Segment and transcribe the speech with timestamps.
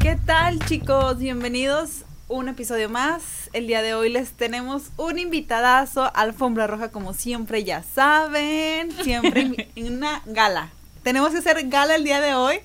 [0.00, 1.18] ¿Qué tal chicos?
[1.18, 3.50] Bienvenidos a un episodio más.
[3.52, 9.68] El día de hoy les tenemos un invitadazo, alfombra roja como siempre, ya saben, siempre
[9.74, 10.70] en una gala.
[11.02, 12.60] Tenemos que hacer gala el día de hoy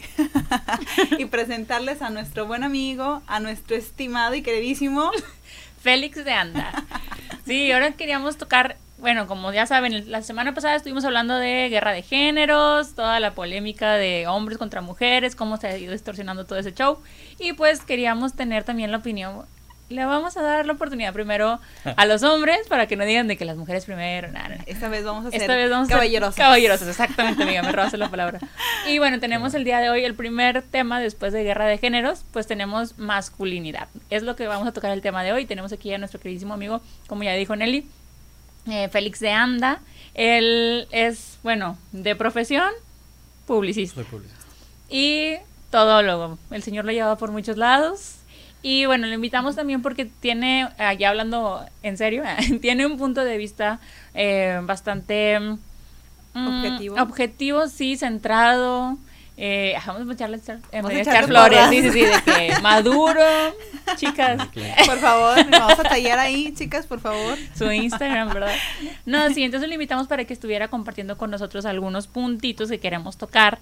[1.17, 5.11] y presentarles a nuestro buen amigo, a nuestro estimado y queridísimo
[5.81, 6.83] Félix de Anda.
[7.45, 11.91] Sí, ahora queríamos tocar, bueno, como ya saben, la semana pasada estuvimos hablando de guerra
[11.91, 16.57] de géneros, toda la polémica de hombres contra mujeres, cómo se ha ido distorsionando todo
[16.57, 16.97] ese show.
[17.37, 19.45] Y pues queríamos tener también la opinión
[19.89, 23.37] le vamos a dar la oportunidad primero a los hombres para que no digan de
[23.37, 24.29] que las mujeres primero.
[24.65, 26.35] Esta vez vamos a ser Esta vez vamos caballerosos.
[26.35, 28.39] caballerosos, exactamente, amiga, me robaste la palabra.
[28.87, 32.23] Y bueno, tenemos el día de hoy el primer tema después de Guerra de Géneros,
[32.31, 33.87] pues tenemos masculinidad.
[34.09, 35.45] Es lo que vamos a tocar el tema de hoy.
[35.45, 37.87] Tenemos aquí a nuestro queridísimo amigo, como ya dijo Nelly,
[38.69, 39.81] eh, Félix de Anda.
[40.15, 42.69] Él es, bueno, de profesión,
[43.45, 43.95] publicista.
[43.95, 44.45] Soy publicista.
[44.89, 45.35] Y
[45.69, 46.39] todólogo.
[46.51, 48.15] El señor lo lleva por muchos lados
[48.67, 52.23] y bueno, lo invitamos también porque tiene, ah, ya hablando en serio,
[52.61, 53.79] tiene un punto de vista
[54.15, 55.39] eh, bastante
[56.33, 56.95] mm, objetivo.
[56.99, 58.97] Objetivo, sí, centrado.
[59.37, 60.39] Eh, vamos a echarle,
[60.73, 63.21] vamos a echar flores, sí, sí, sí, de que maduro,
[63.97, 64.47] chicas.
[64.87, 67.37] Por favor, vamos a tallar ahí, chicas, por favor.
[67.55, 68.55] Su Instagram, ¿verdad?
[69.05, 73.17] No, sí, entonces lo invitamos para que estuviera compartiendo con nosotros algunos puntitos que queremos
[73.17, 73.59] tocar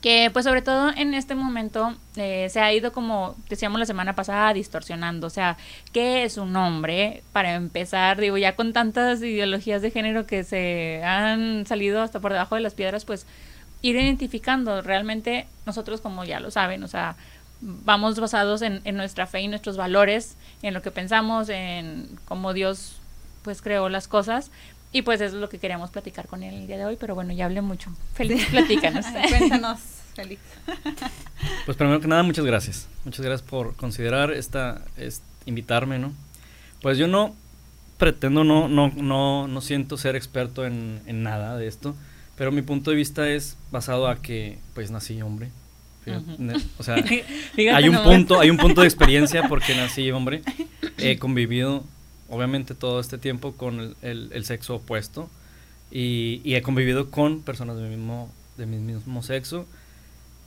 [0.00, 4.14] que pues sobre todo en este momento eh, se ha ido como decíamos la semana
[4.14, 5.58] pasada distorsionando, o sea,
[5.92, 7.22] ¿qué es un hombre?
[7.32, 12.32] Para empezar, digo, ya con tantas ideologías de género que se han salido hasta por
[12.32, 13.26] debajo de las piedras, pues
[13.82, 17.16] ir identificando realmente nosotros como ya lo saben, o sea,
[17.60, 22.54] vamos basados en, en nuestra fe y nuestros valores, en lo que pensamos, en cómo
[22.54, 22.96] Dios
[23.42, 24.50] pues creó las cosas,
[24.92, 27.14] y pues eso es lo que queríamos platicar con él el día de hoy, pero
[27.14, 27.90] bueno, ya hablé mucho.
[28.14, 29.06] Feliz, platícanos.
[29.28, 29.80] Cuéntanos,
[30.14, 30.40] Félix.
[31.64, 32.86] Pues primero que nada, muchas gracias.
[33.04, 34.82] Muchas gracias por considerar esta,
[35.46, 36.12] invitarme, ¿no?
[36.82, 37.34] Pues yo no
[37.96, 41.94] pretendo, no, no, no, no siento ser experto en, en nada de esto,
[42.36, 45.50] pero mi punto de vista es basado a que, pues, nací hombre.
[46.78, 46.96] O sea,
[47.74, 50.42] hay un punto, hay un punto de experiencia porque nací hombre.
[50.98, 51.84] He convivido
[52.30, 55.28] obviamente todo este tiempo con el, sexo opuesto.
[55.90, 59.66] Y, he convivido con personas de mi, mismo, de mi mismo sexo.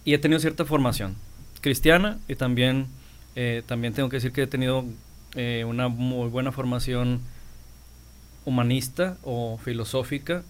[0.05, 1.15] Y he tenido cierta formación
[1.61, 2.87] cristiana y también,
[3.35, 4.85] eh, también tengo que decir que he tenido
[5.35, 7.21] eh, una muy buena formación
[8.45, 10.43] humanista o filosófica.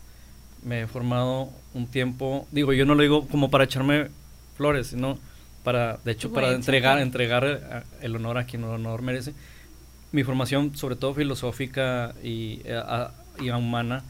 [0.64, 4.10] Me he formado un tiempo, digo, yo no lo digo como para echarme
[4.58, 5.20] flores, sino
[5.64, 9.34] para, de hecho, para entregar, entregar eh, el honor a quien el honor merece
[10.14, 14.04] mi formación, sobre todo filosófica y, eh, humana,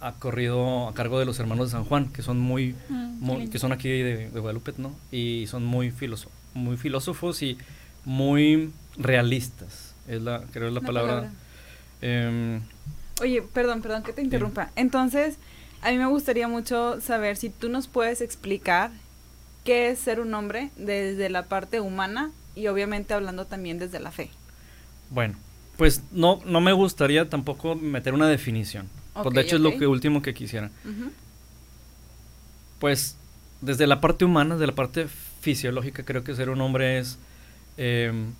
[0.00, 3.58] ha corrido a cargo de los hermanos de San Juan, que son muy, mm, que
[3.58, 4.94] son aquí de, Guadalupe, ¿no?
[5.10, 5.94] Y son muy,
[6.54, 7.56] muy filósofos y
[8.04, 11.32] muy realistas, es la, creo es la, palabra.
[12.02, 12.60] Em,
[13.20, 14.70] Oye, perdón, perdón que te interrumpa.
[14.74, 15.38] Entonces,
[15.82, 18.90] a mí me gustaría mucho saber si tú nos puedes explicar
[19.64, 24.10] qué es ser un hombre desde la parte humana y obviamente hablando también desde la
[24.10, 24.30] fe.
[25.10, 25.36] Bueno,
[25.76, 28.88] pues no, no me gustaría tampoco meter una definición.
[29.14, 30.70] pues de hecho es lo que último que quisiera.
[32.80, 33.16] Pues
[33.60, 35.06] desde la parte humana, desde la parte
[35.40, 37.18] fisiológica, creo que ser un hombre es
[37.76, 38.32] em,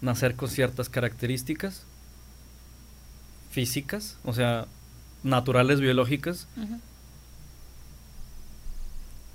[0.00, 1.84] nacer con ciertas características
[3.50, 4.66] físicas, o sea,
[5.22, 6.48] naturales, biológicas,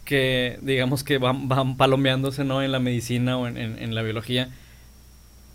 [0.04, 2.62] que digamos que van, van palomeándose ¿no?
[2.62, 4.50] en la medicina o en, en la biología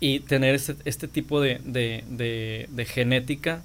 [0.03, 3.61] y tener este, este tipo de, de, de, genética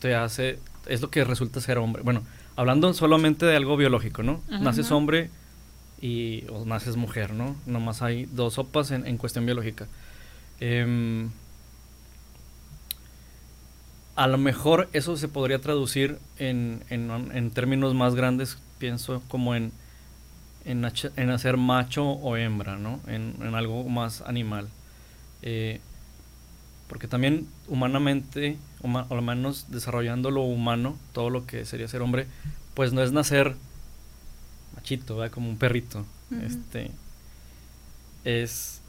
[0.00, 2.02] te hace, es lo que resulta ser hombre.
[2.02, 2.22] Bueno,
[2.56, 4.40] hablando solamente de algo biológico, ¿no?
[4.48, 5.30] naces hombre
[6.00, 7.56] y, o naces mujer, ¿no?
[7.66, 9.86] Nomás hay dos sopas en, en cuestión biológica.
[10.60, 11.28] Em,
[14.16, 19.54] a lo mejor eso se podría traducir en, en, en términos más grandes, pienso, como
[19.54, 19.72] en,
[20.64, 22.98] en, en hacer macho o hembra, ¿no?
[23.06, 24.70] En, en algo más animal.
[25.42, 25.80] Eh,
[26.88, 32.26] porque también humanamente, o al menos desarrollando lo humano, todo lo que sería ser hombre,
[32.74, 33.56] pues no es nacer
[34.74, 36.04] machito, como un perrito.
[36.42, 36.90] Este
[38.24, 38.80] es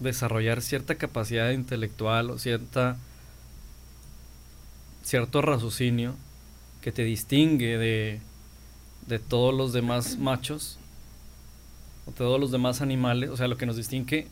[0.00, 2.96] desarrollar cierta capacidad intelectual o cierta
[5.02, 6.14] cierto raciocinio
[6.80, 8.20] que te distingue de,
[9.06, 10.78] de todos los demás machos
[12.06, 14.28] o de todos los demás animales, o sea, lo que nos distingue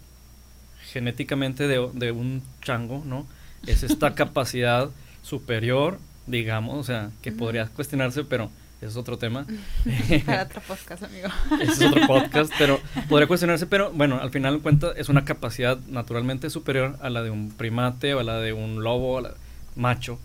[0.92, 3.26] genéticamente de, un chango, ¿no?
[3.66, 4.90] Es esta capacidad
[5.22, 8.50] superior, digamos, o sea, que podría cuestionarse, pero
[8.80, 9.46] es otro tema.
[10.26, 11.28] Para otro podcast, amigo.
[11.60, 15.24] Ese es otro podcast, pero podría cuestionarse, pero bueno, al final de cuentas es una
[15.24, 19.22] capacidad naturalmente superior a la de un primate o a la de un lobo, a
[19.22, 19.34] la-
[19.76, 20.18] macho,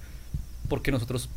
[0.67, 1.29] porque nosotros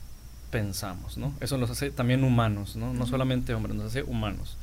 [0.51, 1.33] pensamos, ¿no?
[1.41, 2.93] Eso nos hace también humanos, ¿no?
[2.93, 4.57] No solamente hombres, nos hace humanos.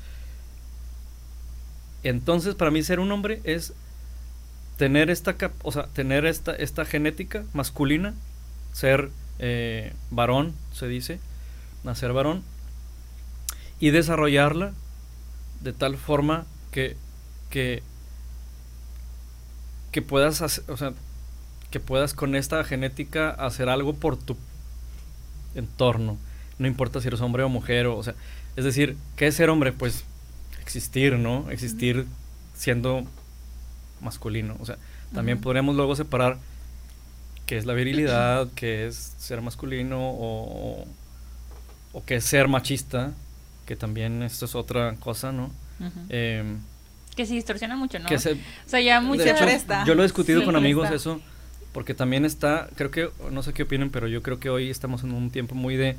[2.03, 3.73] Entonces, para mí ser un hombre es
[4.77, 8.13] tener esta, cap- o sea, tener esta, esta genética masculina,
[8.74, 9.09] ser
[9.39, 11.19] eh, varón, se dice,
[11.83, 12.44] nacer varón,
[13.79, 14.74] y desarrollarla
[15.62, 16.95] de tal forma que,
[17.50, 17.81] que,
[19.91, 20.94] que puedas hacer, o sea,
[21.71, 24.38] que puedas con esta genética hacer algo por tu
[25.56, 26.18] entorno.
[26.59, 28.15] No importa si eres hombre o mujer, o, o sea,
[28.56, 29.71] es decir, ¿qué es ser hombre?
[29.73, 30.03] Pues
[30.62, 31.50] existir, ¿no?
[31.51, 32.06] Existir
[32.56, 33.03] siendo
[34.01, 34.55] masculino.
[34.59, 34.77] O sea,
[35.13, 36.38] también podríamos luego separar
[37.45, 40.85] qué es la virilidad, qué es ser masculino o,
[41.94, 43.11] o qué es ser machista,
[43.65, 45.51] que también esto es otra cosa, ¿no?
[46.09, 46.59] Em,
[47.15, 48.07] que se distorsiona mucho, ¿no?
[48.07, 49.23] que se- o sea, ya mucho...
[49.23, 49.83] de hecho, presta.
[49.85, 50.95] yo lo he discutido Sí, con amigos presta.
[51.11, 51.21] eso,
[51.73, 55.03] porque también está, creo que, no sé qué opinen, pero yo creo que hoy estamos
[55.03, 55.95] en un tiempo muy de,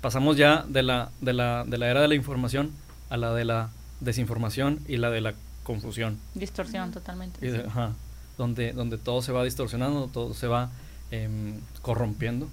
[0.00, 2.70] pasamos ya de la, de la, de la era de la información
[3.10, 5.34] a la de la desinformación y la de la
[5.66, 7.44] confusión, Distorsión totalmente.
[7.46, 7.92] y ajá,
[8.38, 10.70] donde, donde todo se va distorsionando, todo se va
[11.10, 12.48] em, corrompiendo.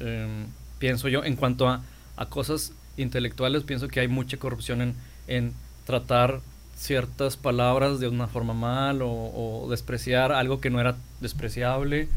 [0.00, 0.46] Em,
[0.78, 1.82] pienso yo, en cuanto a,
[2.16, 4.94] a cosas intelectuales, pienso que hay mucha corrupción en,
[5.26, 5.52] en
[5.86, 6.40] tratar
[6.76, 12.08] ciertas palabras de una forma mal o, o despreciar algo que no era despreciable.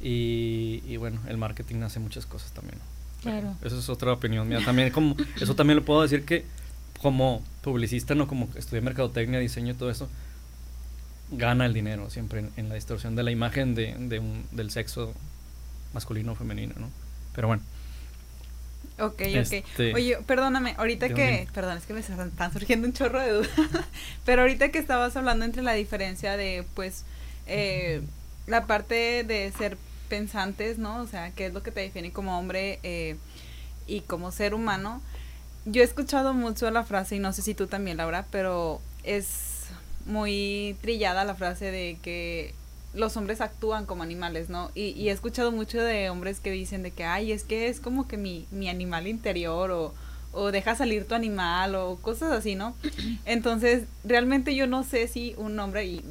[0.00, 2.78] Y, y bueno, el marketing hace muchas cosas también.
[2.78, 2.84] ¿no?
[3.22, 3.54] Claro.
[3.64, 4.60] Esa es otra opinión mía.
[4.64, 6.44] También como, eso también lo puedo decir que
[7.00, 10.08] como publicista, no como estudié mercadotecnia, diseño y todo eso,
[11.30, 14.70] gana el dinero siempre en, en la distorsión de la imagen de, de un- del
[14.70, 15.12] sexo
[15.92, 16.88] masculino o femenino, ¿no?
[17.34, 17.62] Pero bueno.
[18.98, 19.20] Ok, ok.
[19.20, 19.64] Este-
[19.94, 23.50] Oye, perdóname, ahorita que, perdón, es que me están están surgiendo un chorro de dudas,
[24.24, 27.04] pero ahorita que estabas hablando entre la diferencia de, pues,
[27.46, 28.00] eh,
[28.46, 29.76] la parte de ser
[30.08, 31.02] pensantes, ¿no?
[31.02, 33.16] O sea, qué es lo que te define como hombre eh,
[33.86, 35.02] y como ser humano.
[35.68, 39.64] Yo he escuchado mucho la frase, y no sé si tú también, Laura, pero es
[40.06, 42.54] muy trillada la frase de que
[42.94, 44.70] los hombres actúan como animales, ¿no?
[44.76, 47.80] Y, y he escuchado mucho de hombres que dicen de que, ay, es que es
[47.80, 49.92] como que mi, mi animal interior o,
[50.30, 52.76] o deja salir tu animal o cosas así, ¿no?
[53.24, 56.04] Entonces, realmente yo no sé si un hombre, y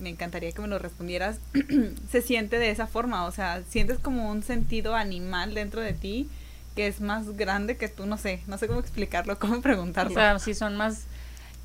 [0.00, 1.38] me encantaría que me lo respondieras,
[2.10, 6.28] se siente de esa forma, o sea, sientes como un sentido animal dentro de ti
[6.76, 10.14] que es más grande que tú, no sé, no sé cómo explicarlo, cómo O preguntarlo.
[10.14, 11.04] sea, sí son más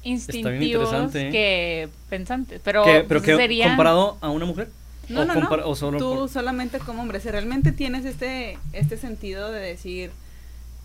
[0.04, 1.30] instintivos ¿eh?
[1.32, 2.60] que pensantes.
[2.64, 3.68] Pero, ¿Qué- ¿Pero pues, sería...
[3.68, 4.70] comparado a una mujer?
[5.10, 8.98] No, ¿O no, o solo Tú por- solamente como hombre, si realmente tienes este, este
[8.98, 10.12] sentido de decir,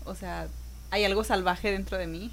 [0.05, 0.47] o sea,
[0.91, 2.29] hay algo salvaje dentro de mí.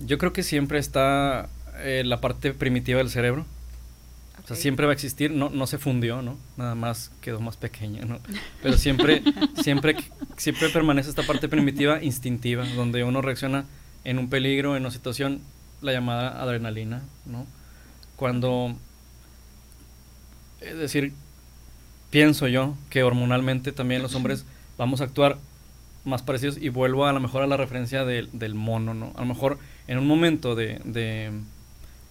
[0.00, 1.48] Yo creo que siempre está
[1.78, 3.46] eh, la parte primitiva del cerebro.
[4.46, 6.36] O sea, siempre va a existir, no, no se fundió, ¿no?
[6.56, 8.20] Nada más quedó más pequeña, ¿no?
[8.62, 9.22] Pero siempre,
[9.62, 9.96] siempre,
[10.36, 13.64] siempre permanece esta parte primitiva instintiva, donde uno reacciona
[14.04, 15.40] en un peligro, en una situación,
[15.82, 17.44] la llamada adrenalina, ¿no?
[18.14, 18.76] Cuando,
[20.60, 21.12] es decir,
[22.10, 24.44] pienso yo que hormonalmente también los hombres
[24.78, 25.38] vamos a actuar
[26.04, 29.12] más parecidos y vuelvo a lo mejor a la referencia del- del mono, ¿no?
[29.16, 31.32] A lo mejor en un momento de, de,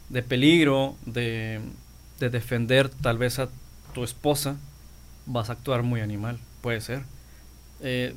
[0.10, 1.62] de peligro, de,
[2.20, 3.50] de defender tal vez a
[3.94, 4.58] tu esposa,
[5.26, 7.04] vas a actuar muy animal, puede ser.
[7.82, 8.14] Eh,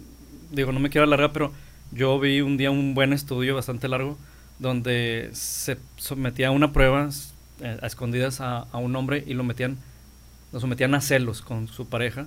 [0.51, 1.53] digo, no me quiero alargar, pero
[1.93, 4.19] yo vi un día un buen estudio bastante largo
[4.59, 7.09] donde se sometía a una prueba
[7.61, 9.79] eh, a escondidas a, a un hombre y lo metían,
[10.53, 12.27] lo sometían a celos con su pareja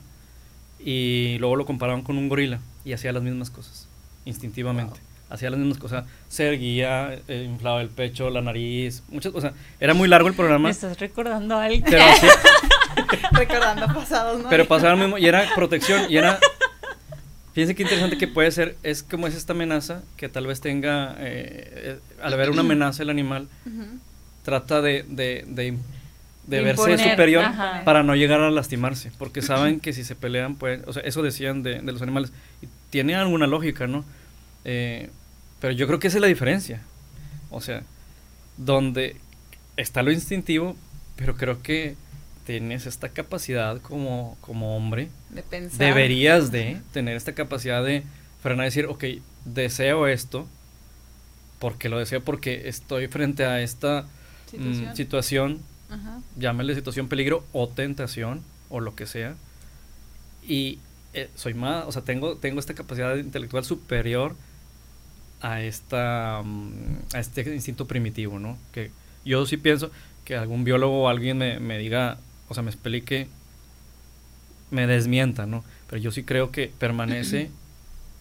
[0.80, 3.88] y luego lo comparaban con un gorila y hacía las mismas cosas,
[4.26, 5.00] instintivamente.
[5.32, 9.54] Hacía las mismas cosas, se erguía, eh, inflaba el pecho, la nariz, muchas cosas.
[9.80, 11.86] Era muy largo el Me programa, estás recordando algo.
[11.90, 12.30] pero, hacía-
[13.32, 14.50] Recordando pasados, ¿no?
[14.50, 16.38] pero pasaba lo mismo y era protección y era...
[17.54, 21.16] Fíjense qué interesante que puede ser, es como es esta amenaza que tal vez tenga,
[21.20, 23.48] eh, eh, al ver una amenaza el animal,
[24.44, 25.78] trata de, de, de, de
[26.58, 27.82] De verse imponer, superior ajá.
[27.84, 31.22] para no llegar a lastimarse, porque saben que si se pelean, pues, o sea, eso
[31.24, 34.06] decían de, de los animales, y tiene alguna lógica, ¿no?
[34.64, 35.10] Eh,
[35.62, 36.82] pero yo creo que esa es la diferencia,
[37.50, 37.84] o sea,
[38.58, 39.16] donde
[39.78, 40.76] está lo instintivo,
[41.16, 41.96] pero creo que
[42.46, 45.78] tienes esta capacidad como, como hombre, De pensar.
[45.80, 48.04] deberías de tener esta capacidad de
[48.42, 49.06] frenar y decir, ok,
[49.46, 50.48] deseo esto,
[51.60, 54.96] porque lo deseo porque estoy frente a esta mm, Situación.
[54.96, 56.20] situación Ajá.
[56.38, 59.36] llámele situación peligro o tentación o lo que sea.
[60.48, 60.80] Y
[61.14, 64.36] eh, soy más, o sea, tengo, tengo esta capacidad intelectual superior
[65.42, 68.58] a esta mm, a este instinto primitivo, ¿no?
[68.74, 68.92] Que
[69.26, 69.92] yo sí pienso
[70.26, 72.18] que algún biólogo o alguien me, me diga,
[72.48, 73.28] o sea, me explique,
[74.70, 75.64] me desmienta, ¿no?
[75.90, 77.50] Pero yo sí creo que permanece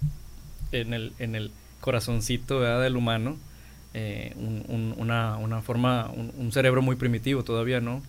[0.73, 1.51] en el, en el
[1.81, 2.83] corazoncito ¿verdad?
[2.83, 3.37] del humano
[3.95, 8.03] eh, un- un- una, una forma, un, un cerebro muy primitivo todavía, ¿no?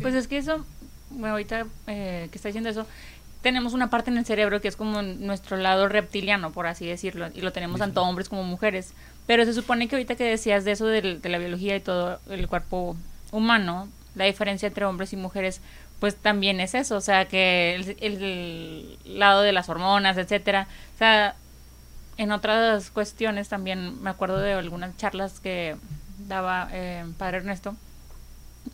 [0.00, 0.64] Pues es que eso,
[1.10, 2.86] bueno, ahorita eh, que está diciendo eso,
[3.42, 7.28] tenemos una parte en el cerebro que es como nuestro lado reptiliano, por así decirlo,
[7.34, 8.94] y lo tenemos tanto hombres como mujeres.
[9.26, 12.48] Pero se supone que ahorita que decías de eso de, la biología y todo el
[12.48, 12.96] cuerpo
[13.32, 15.60] humano, la diferencia entre hombres y mujeres,
[16.00, 20.98] pues también es eso, o sea, que el, el lado de las hormonas, etcétera, o
[20.98, 21.36] sea,
[22.16, 25.76] en otras cuestiones también me acuerdo de algunas charlas que
[26.28, 27.76] daba eh, Padre Ernesto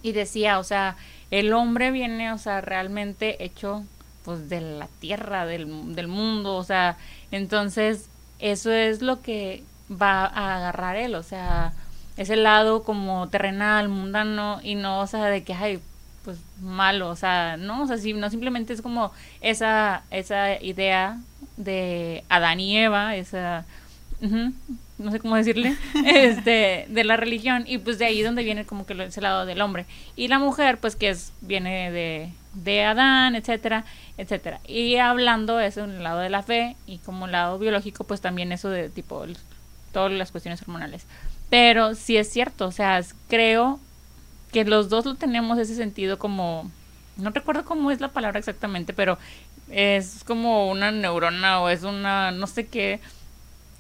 [0.02, 0.96] y decía, o sea,
[1.30, 3.84] el hombre viene, o sea, realmente hecho
[4.28, 6.98] pues de la tierra, del, del mundo, o sea,
[7.30, 11.72] entonces eso es lo que va a agarrar él, o sea,
[12.18, 15.80] ese lado como terrenal, mundano y no, o sea, de que hay
[16.26, 21.18] pues malo, o sea, no, o sea, sí, no simplemente es como esa esa idea
[21.56, 23.64] de Adán y Eva, esa
[24.98, 25.76] no sé cómo decirle,
[26.06, 29.60] este, de la religión, y pues de ahí donde viene como que ese lado del
[29.60, 29.86] hombre.
[30.16, 33.84] Y la mujer, pues que es, viene de, de Adán, etcétera,
[34.16, 34.60] etcétera.
[34.66, 38.52] Y hablando eso en el lado de la fe, y como lado biológico, pues también
[38.52, 39.36] eso de tipo, el-
[39.92, 41.06] todas las cuestiones hormonales.
[41.50, 43.80] Pero sí es cierto, o sea, creo
[44.52, 46.70] que los dos lo tenemos ese sentido como,
[47.16, 49.18] no recuerdo cómo es la palabra exactamente, pero
[49.70, 53.00] es como una neurona o es una, no sé qué,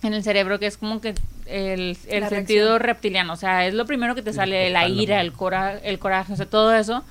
[0.02, 1.14] en el cerebro que es como que
[1.46, 2.80] el, el sentido reacción.
[2.80, 6.32] reptiliano, o sea, es lo primero que te sale, la ira, el, cora el coraje,
[6.32, 7.04] o sea, todo eso,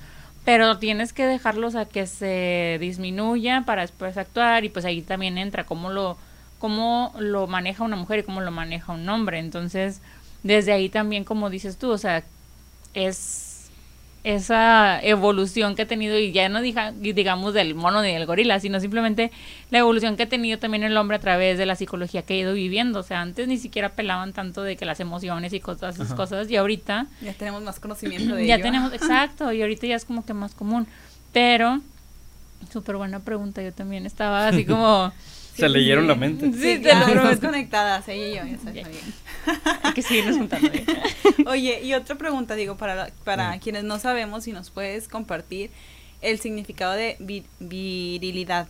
[0.44, 5.36] pero tienes que dejarlos a que se disminuya para después actuar y pues ahí también
[5.38, 6.16] entra cómo lo,
[6.58, 10.00] cómo lo maneja una mujer y cómo lo maneja un hombre, entonces
[10.42, 12.22] desde ahí también como dices tú, o sea,
[12.94, 13.47] es
[14.34, 18.60] esa evolución que ha tenido y ya no diga- digamos del mono ni del gorila,
[18.60, 19.30] sino simplemente
[19.70, 22.36] la evolución que ha tenido también el hombre a través de la psicología que ha
[22.36, 23.00] ido viviendo.
[23.00, 26.16] O sea, antes ni siquiera pelaban tanto de que las emociones y cosas, esas Ajá.
[26.16, 28.64] cosas y ahorita Ya tenemos más conocimiento de ya ello.
[28.64, 30.86] tenemos, exacto, y ahorita ya es como que más común.
[31.32, 31.80] Pero,
[32.72, 35.12] súper buena pregunta, yo también estaba así como,
[35.58, 36.08] Se sí, leyeron sí.
[36.08, 36.52] la mente.
[36.52, 39.14] Sí, Sí, te lo claro, conectadas, ella y yo, ya sabes, bien.
[39.82, 40.68] hay que seguirnos juntando.
[40.72, 40.84] ¿eh?
[41.46, 45.70] Oye, y otra pregunta, digo, para, la- para quienes no sabemos, si nos puedes compartir
[46.20, 48.68] el significado de vi- virilidad.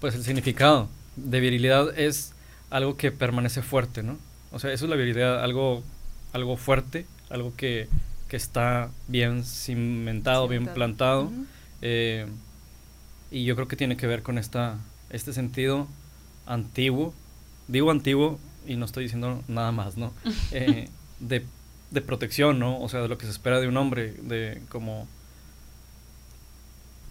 [0.00, 2.32] Pues el significado de virilidad es
[2.70, 4.18] algo que permanece fuerte, ¿no?
[4.52, 5.82] O sea, eso es la virilidad, algo,
[6.32, 7.88] algo fuerte, algo que,
[8.28, 11.30] que está bien cimentado, bien plantado.
[11.82, 12.26] Eh,
[13.34, 14.78] y yo creo que tiene que ver con esta,
[15.10, 15.88] este sentido
[16.46, 17.12] antiguo.
[17.66, 20.12] Digo antiguo y no estoy diciendo nada más, ¿no?
[20.52, 20.88] Eh,
[21.18, 21.44] de,
[21.90, 22.80] de protección, ¿no?
[22.80, 25.08] O sea, de lo que se espera de un hombre, de como...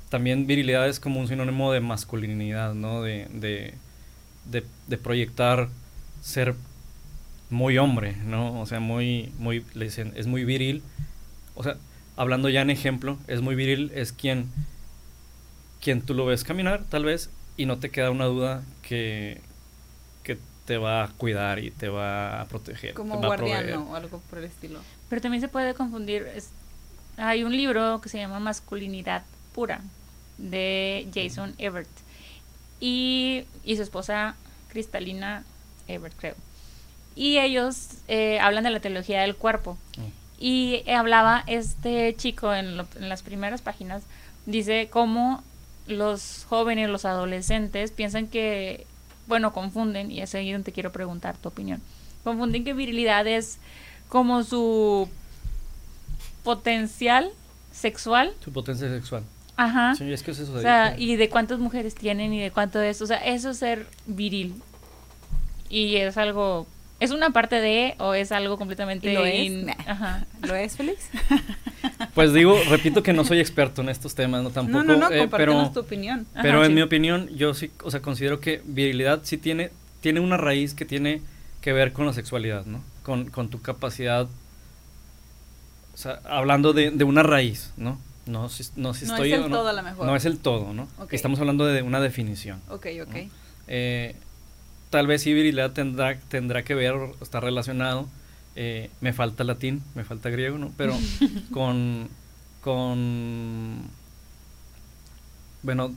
[0.09, 3.01] También virilidad es como un sinónimo de masculinidad, ¿no?
[3.01, 3.73] De, de,
[4.49, 5.67] de, de proyectar
[6.21, 6.55] ser
[7.49, 8.61] muy hombre, ¿no?
[8.61, 10.83] O sea, muy, muy, le dicen, es muy viril.
[11.55, 11.75] O sea,
[12.15, 14.47] hablando ya en ejemplo, es muy viril, es quien,
[15.83, 19.41] quien tú lo ves caminar, tal vez, y no te queda una duda que,
[20.23, 22.93] que te va a cuidar y te va a proteger.
[22.93, 23.57] Como te va a proveer.
[23.57, 24.79] guardiano o algo por el estilo.
[25.09, 26.23] Pero también se puede confundir.
[26.35, 26.49] es-
[27.17, 29.23] hay un libro que se llama Masculinidad
[29.53, 29.81] Pura
[30.39, 31.89] de Jason Ebert
[32.79, 34.35] y, y su esposa
[34.69, 35.43] Cristalina
[35.87, 36.35] Ebert, creo.
[37.15, 39.77] Y ellos eh, hablan de la teología del cuerpo.
[39.97, 40.01] Mm.
[40.39, 44.01] Y hablaba este chico en, lo- en las primeras páginas,
[44.47, 45.43] dice cómo
[45.87, 48.85] los jóvenes, los adolescentes piensan que,
[49.27, 51.81] bueno, confunden, y es ahí donde te quiero preguntar tu opinión,
[52.23, 53.57] confunden que virilidad es
[54.09, 55.09] como su
[56.43, 57.29] potencial
[57.71, 59.23] sexual, Su potencia sexual.
[59.55, 60.53] ajá, Sí, es que es eso.
[60.53, 63.57] o sea, y de cuántas mujeres tienen y de cuánto es, o sea, eso es
[63.57, 64.55] ser viril.
[65.69, 66.67] Y es algo,
[67.03, 69.39] es una parte de o es algo completamente ¿Y lo es?
[69.45, 69.73] in- Nah.
[69.85, 70.25] ajá.
[70.41, 71.09] ¿Lo es, Félix?
[72.13, 74.83] Pues digo, repito que no soy experto en estos temas, no tampoco.
[74.83, 76.25] no, no, no, eh, pero tu opinión.
[76.41, 76.75] pero Ajá, en sí.
[76.75, 80.85] mi opinión, yo sí, o sea, considero que virilidad sí tiene, tiene una raíz que
[80.85, 81.21] tiene
[81.61, 82.83] que ver con la sexualidad, ¿no?
[83.03, 84.27] Con, con tu capacidad,
[85.93, 87.99] o sea, hablando de, de una raíz, ¿no?
[88.25, 90.05] No, si, no, si No estoy es el no, todo, a lo mejor.
[90.05, 90.87] No es el todo, ¿no?
[90.99, 91.13] Ok.
[91.13, 92.61] Estamos hablando de una definición.
[92.69, 93.15] Ok, ok.
[93.67, 94.15] Eh,
[94.93, 98.07] tal vez sí virilidad tendrá, tendrá que ver, está relacionado
[98.55, 100.71] eh, me falta latín, me falta griego, ¿no?
[100.77, 100.95] Pero
[101.51, 102.09] con,
[102.61, 103.81] con,
[105.63, 105.95] bueno,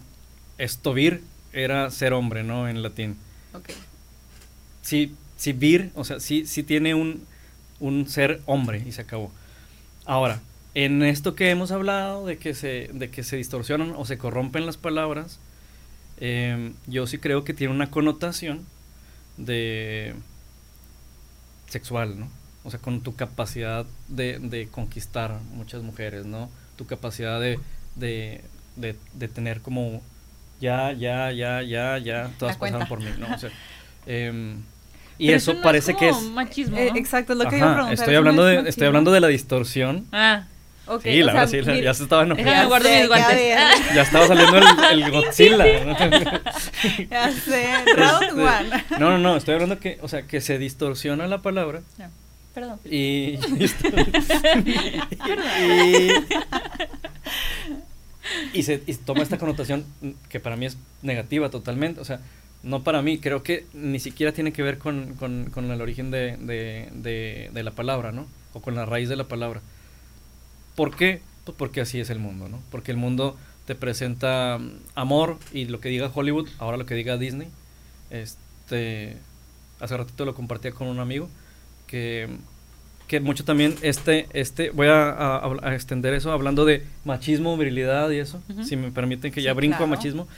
[0.57, 1.23] estovir
[1.53, 2.71] era ser hombre, ¿no?
[2.71, 3.19] En latín.
[3.53, 3.69] Ok.
[4.81, 7.23] Sí, sí, vir, o sea, sí, sí tiene un,
[7.79, 9.31] un ser hombre y se acabó.
[10.07, 10.41] Ahora,
[10.73, 14.65] en esto que hemos hablado de que se, de que se distorsionan o se corrompen
[14.65, 15.39] las palabras,
[16.19, 18.65] em, yo sí creo que tiene una connotación
[19.37, 20.15] de
[21.69, 22.29] sexual, ¿no?
[22.65, 26.51] O sea, con tu capacidad de, de conquistar muchas mujeres, ¿no?
[26.77, 27.61] Tu capacidad de,
[27.95, 28.45] de,
[28.77, 30.03] de, de tener como
[30.61, 32.79] ya, ya, ya, ya, ya, todas La cuenta.
[32.79, 33.33] pasaron por mí, ¿no?
[33.33, 33.53] O sea,
[34.07, 34.65] em,
[35.19, 36.17] y Pero eso no parece que es...
[36.17, 36.97] como machismo, Eh, ¿no?
[36.97, 37.93] exacto, es lo que Ajá, iba a preguntar.
[37.93, 38.69] estoy ¿eso hablando no es de, machismo?
[38.69, 40.07] estoy hablando de la distorsión.
[40.13, 40.49] Ah,
[41.03, 42.51] Sí, la sea, verdad, sí, ya se estaba enojando.
[42.51, 43.39] Ya guardo sé, mis guantes.
[43.95, 44.65] ya estaba saliendo el,
[45.03, 45.85] el Godzilla.
[45.85, 45.97] ¿no?
[47.11, 47.67] Ya sé,
[47.97, 48.85] round Este, one.
[48.99, 52.07] No, no, no, estoy hablando que, o sea, que se distorsiona la palabra no,
[52.55, 52.79] perdón.
[52.85, 53.39] y...
[55.61, 56.13] y,
[58.55, 59.85] y se y toma esta connotación
[60.29, 62.21] que para mí es negativa totalmente, o sea,
[62.63, 66.11] no para mí, creo que ni siquiera tiene que ver con, con, con el origen
[66.11, 68.27] de, de, de, de la palabra, ¿no?
[68.53, 69.61] O con la raíz de la palabra.
[70.77, 71.21] ¿Por qué?
[71.45, 72.61] Pues porque así es el mundo, ¿no?
[72.71, 76.95] Porque el mundo te presenta mm, amor y lo que diga Hollywood, ahora lo que
[76.95, 77.49] diga Disney.
[78.11, 79.17] Este,
[79.81, 81.29] hace ratito lo compartía con un amigo
[81.87, 82.29] que,
[83.09, 88.11] que mucho también este, este, voy a, a- a extender eso hablando de machismo, virilidad
[88.11, 88.65] y eso, Ujú.
[88.65, 89.91] si me permiten que Sí, ya brinco a claro.
[89.93, 90.29] machismo.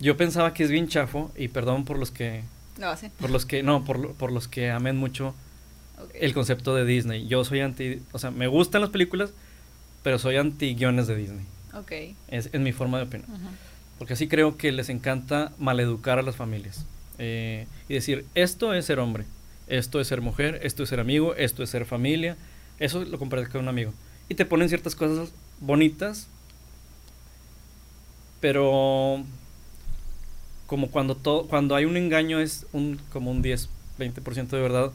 [0.00, 2.42] Yo pensaba que es bien chafo y perdón por los que,
[2.78, 3.08] No, sí.
[3.20, 5.34] por los que, no, por, por los que amen mucho
[6.14, 7.26] El concepto de Disney.
[7.26, 9.32] Yo soy anti, o sea, me gustan las películas,
[10.02, 11.44] pero soy anti guiones de Disney.
[11.72, 11.92] Ok.
[12.28, 13.28] Es, es mi forma de opinar.
[13.98, 16.84] Porque así creo que les encanta maleducar a las familias.
[17.18, 19.24] Eh, y decir, esto es ser hombre,
[19.68, 22.36] esto es ser mujer, esto es ser amigo, esto es ser familia.
[22.78, 23.92] Eso lo compartes con un amigo.
[24.28, 26.28] Y te ponen ciertas cosas bonitas,
[28.40, 29.22] pero
[30.66, 34.92] como cuando todo, cuando hay un engaño es un como un 10, 20% de verdad.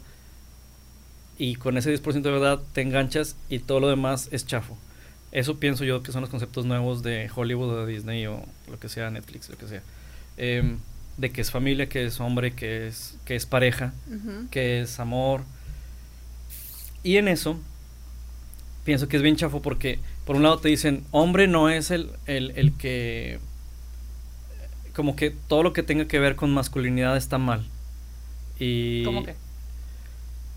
[1.39, 4.77] Y con ese 10% de verdad te enganchas y todo lo demás es chafo.
[5.31, 8.77] Eso pienso yo que son los conceptos nuevos de Hollywood o de Disney o lo
[8.79, 9.81] que sea, Netflix, lo que sea.
[10.37, 10.77] Em,
[11.17, 14.49] de que es familia, que es hombre, que es, que es pareja, Ujú.
[14.51, 15.43] que es amor.
[17.03, 17.59] Y en eso
[18.83, 22.11] pienso que es bien chafo porque por un lado te dicen, hombre no es el,
[22.25, 23.39] el, el que...
[24.93, 27.65] Como que todo lo que tenga que ver con masculinidad está mal.
[28.59, 29.35] Y ¿Cómo que?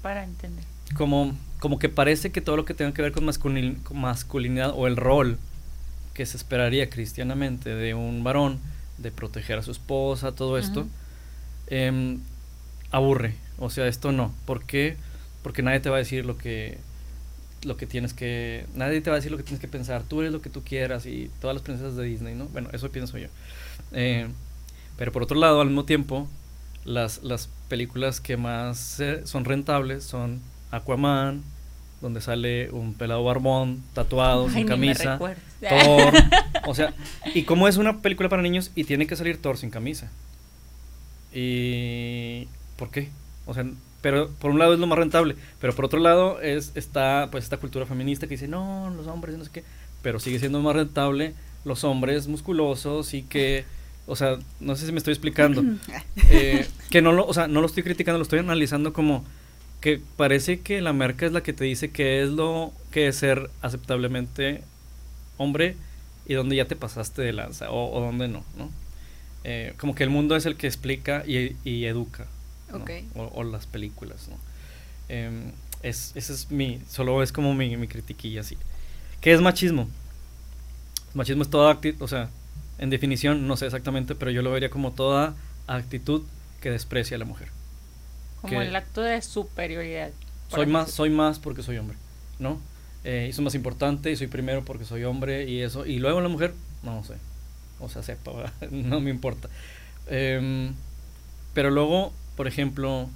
[0.03, 0.65] Para entender.
[0.95, 4.73] Como, como que parece que todo lo que tenga que ver con, masculin- con masculinidad
[4.75, 5.39] o el rol
[6.15, 8.61] que se esperaría cristianamente de un varón,
[8.99, 10.87] de proteger a su esposa, todo esto,
[11.69, 12.21] em,
[12.91, 13.35] aburre.
[13.59, 14.35] O sea, esto no.
[14.47, 14.97] ¿Por qué?
[15.43, 16.79] Porque nadie te va a decir lo que
[17.65, 20.21] lo que tienes que nadie te va a decir lo que tienes que pensar tú
[20.21, 23.19] eres lo que tú quieras y todas las princesas de Disney no bueno eso pienso
[23.19, 23.29] yo
[23.93, 24.29] Eh,
[24.99, 26.29] pero por otro lado al mismo tiempo
[26.85, 30.41] las, las películas que más eh, son rentables son
[30.73, 31.43] Aquaman
[32.01, 35.19] donde sale un pelado barbón tatuado Ay, sin camisa.
[35.19, 35.37] Thor
[36.67, 36.93] o sea
[37.33, 40.11] y como es una película para niños y tiene que salir Thor sin camisa
[41.33, 43.11] y ¿por qué?
[43.47, 43.65] O sea,
[44.01, 47.45] pero por un lado es lo más rentable, pero por otro lado es está pues
[47.45, 49.65] esta cultura feminista que dice, "No, los hombres no sé qué",
[50.03, 53.65] pero sigue siendo más rentable los hombres musculosos y que
[54.07, 55.63] o sea, no sé si me estoy explicando.
[56.35, 59.23] Eh, que no lo, o sea, no lo estoy criticando, lo estoy analizando como
[59.83, 63.17] que parece que la merca es la que te dice que es lo que es
[63.17, 64.63] ser aceptablemente
[65.37, 65.77] hombre
[66.25, 68.71] y donde ya te pasaste de lanza o, o donde no, ¿no?
[69.45, 72.29] Eh, como que el mundo es el que explica y, y educa,
[72.71, 72.79] ¿no?
[72.79, 72.91] Ok.
[73.17, 74.37] o, o las películas, ¿no?
[75.09, 75.51] Em,
[75.83, 78.57] es, ese es mi, solo es como mi, mi critiquilla así.
[79.21, 79.89] ¿Qué es machismo?
[81.13, 82.31] Machismo es toda actitud, o sea,
[82.79, 85.35] en definición, no sé exactamente, pero yo lo vería como toda
[85.67, 86.23] actitud
[86.61, 87.49] que desprecia a la mujer.
[88.43, 90.11] Como que- el acto de superioridad.
[90.49, 91.97] Soy más, soy más porque soy hombre,
[92.39, 92.61] ¿no?
[93.05, 95.87] Eh, y soy más importante y soy primero porque soy hombre y eso.
[95.87, 97.15] Y luego la mujer, no sé.
[97.81, 98.53] O sea, sepa, ¿verdad?
[98.71, 99.49] no me importa.
[100.09, 100.75] Em,
[101.55, 103.09] pero luego, por ejemplo,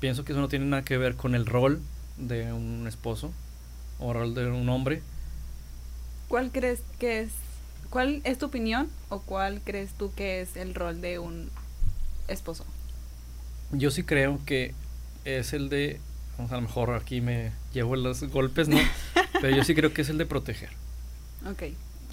[0.00, 1.80] pienso que eso no tiene nada que ver con el rol
[2.18, 3.32] de un esposo
[3.98, 5.02] o rol de un hombre.
[6.28, 7.30] ¿Cuál crees que es,
[7.90, 11.50] cuál es tu opinión o cuál crees tú que es el rol de un
[12.28, 12.64] esposo?
[13.72, 14.74] Yo sí creo que
[15.24, 16.00] es el de,
[16.36, 18.78] vamos, a lo mejor aquí me llevo los golpes, ¿no?
[19.40, 20.70] Pero yo sí creo que es el de proteger.
[21.46, 21.62] Ok.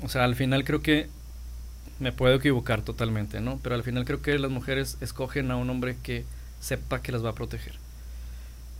[0.04, 1.08] O sea, al final creo que
[2.00, 3.60] me puedo equivocar totalmente, ¿no?
[3.64, 6.26] Pero al final creo que las mujeres escogen a un hombre que
[6.60, 7.74] sepa que las va a proteger.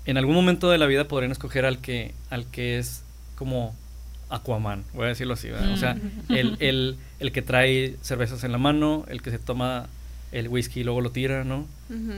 [0.06, 3.04] en algún momento de la vida podrían escoger al que, al que es
[3.36, 3.76] como
[4.30, 5.74] Aquaman, voy a decirlo así, ¿verdad?
[5.74, 6.34] O sea, Mm.
[6.34, 9.88] el, el, el que trae cervezas en la mano, el que se toma
[10.32, 11.66] el whisky y luego lo tira, ¿no?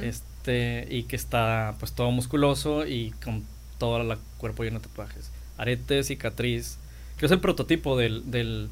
[0.03, 3.43] Este, y que está pues todo musculoso y con
[3.77, 5.31] todo el cuerpo lleno de tatuajes.
[5.57, 6.77] Arete, cicatriz,
[7.17, 8.69] que es el prototipo del, del,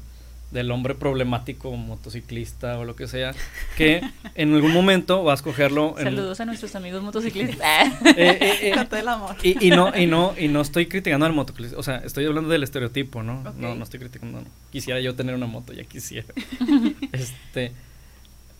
[0.50, 3.34] del hombre problemático, motociclista o lo que sea,
[3.76, 4.00] que
[4.34, 5.94] en algún momento va a escogerlo.
[5.98, 7.92] en- Saludos a nuestros amigos motociclistas.
[8.16, 9.36] Eh, eh, eh, el amor.
[9.42, 12.48] y, y no, y no, y no estoy criticando al motociclista, o sea, estoy hablando
[12.50, 13.42] del estereotipo, ¿no?
[13.56, 14.40] No, no estoy criticando.
[14.40, 14.46] no.
[14.72, 16.26] Quisiera yo tener una moto, ya quisiera.
[17.12, 17.72] este.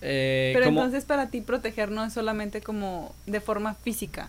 [0.01, 4.29] Eh, Pero como- entonces para ti proteger no es solamente como de forma física.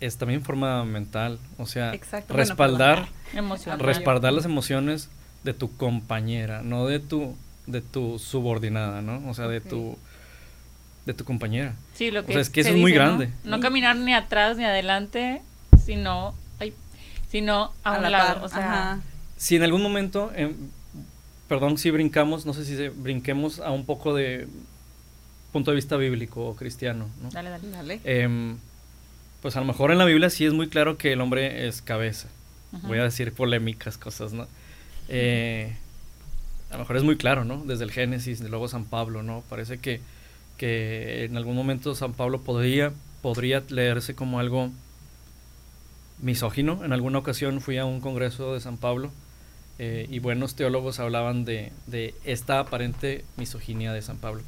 [0.00, 3.08] es también forma mental, o sea, Exacto, bueno, respaldar,
[3.78, 5.08] respaldar las emociones
[5.44, 7.34] de tu compañera, no de tu,
[7.66, 9.28] de tu subordinada, ¿no?
[9.28, 9.98] O sea, de tu,
[11.04, 11.74] de tu compañera.
[11.94, 13.30] Sí, lo O que sea, es que eso es muy grande.
[13.44, 13.58] ¿no?
[13.60, 15.42] caminar ni atrás ni adelante,
[15.84, 16.72] sino, ay,
[17.30, 18.34] sino a, un la lado.
[18.34, 18.58] par, O sea,
[18.92, 19.00] ajá.
[19.36, 20.54] Si en algún momento, em,
[21.48, 24.46] perdón si brincamos, no sé si se- brinquemos a un poco de
[25.52, 27.30] punto de vista bíblico o cristiano, ¿no?
[27.30, 27.68] dale, dale.
[27.70, 28.00] Dale.
[28.04, 28.58] Em,
[29.42, 31.82] pues a lo mejor en la Biblia sí es muy claro que el hombre es
[31.82, 32.28] cabeza.
[32.82, 34.46] Voy a decir polémicas cosas, ¿no?
[35.08, 35.74] Eh,
[36.70, 37.64] a lo mejor es muy claro, ¿no?
[37.64, 39.42] Desde el Génesis, y luego San Pablo, ¿no?
[39.48, 40.00] Parece que,
[40.58, 44.70] que en algún momento San Pablo podría, podría leerse como algo
[46.20, 46.84] misógino.
[46.84, 49.10] En alguna ocasión fui a un congreso de San Pablo
[49.78, 54.42] eh, y buenos teólogos hablaban de, de esta aparente misoginia de San Pablo.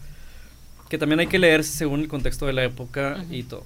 [0.90, 3.64] Que también hay que leerse según el contexto de la época y todo.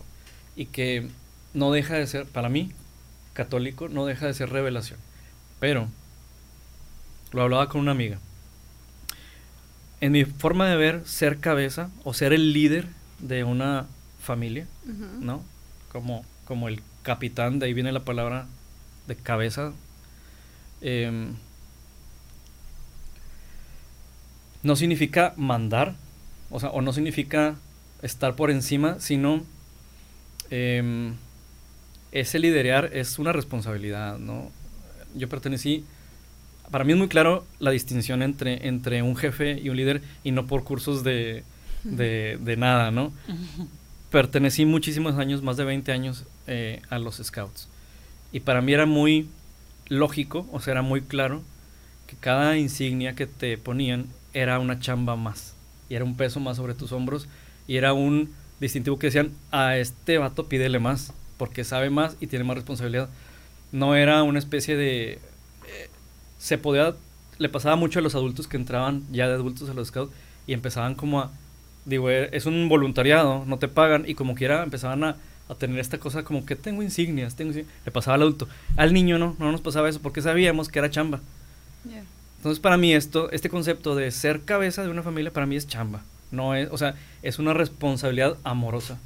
[0.54, 1.08] Y que
[1.54, 2.70] no deja de ser, para mí,
[3.32, 5.00] católico, no deja de ser revelación.
[5.58, 5.88] Pero,
[7.32, 8.18] lo hablaba con una amiga.
[10.00, 12.86] En mi forma de ver, ser cabeza o ser el líder
[13.18, 13.86] de una
[14.20, 14.66] familia.
[15.20, 15.42] ¿no?
[15.90, 18.46] Como, como el capitán, de ahí viene la palabra
[19.06, 19.72] de cabeza.
[20.80, 21.34] em,
[24.62, 25.94] no significa mandar,
[26.54, 27.56] o sea, o no significa
[28.00, 29.42] estar por encima, sino
[30.50, 31.14] em,
[32.12, 34.52] ese liderear es una responsabilidad, ¿no?
[35.16, 35.84] Yo pertenecí,
[36.70, 40.30] para mí es muy claro la distinción entre, entre un jefe y un líder y
[40.30, 41.42] no por cursos de,
[41.82, 43.12] de, de nada, ¿no?
[44.12, 47.68] pertenecí muchísimos años, más de 20 años, eh, a los Scouts.
[48.30, 49.28] Y para mí era muy
[49.88, 51.42] lógico, o sea, era muy claro,
[52.06, 55.53] que cada insignia que te ponían era una chamba más.
[55.88, 57.28] Y era un peso más sobre tus hombros.
[57.66, 62.26] Y era un distintivo que decían, a este vato pídele más, porque sabe más y
[62.26, 63.08] tiene más responsabilidad.
[63.72, 65.12] No era una especie de...
[65.12, 65.90] eh,
[66.38, 66.94] se podía...
[67.38, 70.12] Le pasaba mucho a los adultos que entraban ya de adultos a los Scouts
[70.46, 71.32] y empezaban como a
[71.84, 75.16] digo, eh, es un voluntariado, no te pagan y como quiera empezaban a,
[75.48, 77.74] a tener esta cosa como que tengo insignias, tengo insignias.
[77.84, 78.48] Le pasaba al adulto.
[78.76, 81.20] Al niño no, no nos pasaba eso porque sabíamos que era chamba.
[81.84, 82.02] Ya.
[82.44, 85.66] Entonces para mí esto, este concepto de ser cabeza de una familia para mí es
[85.66, 86.02] chamba.
[86.30, 88.98] No es, o sea, es una responsabilidad amorosa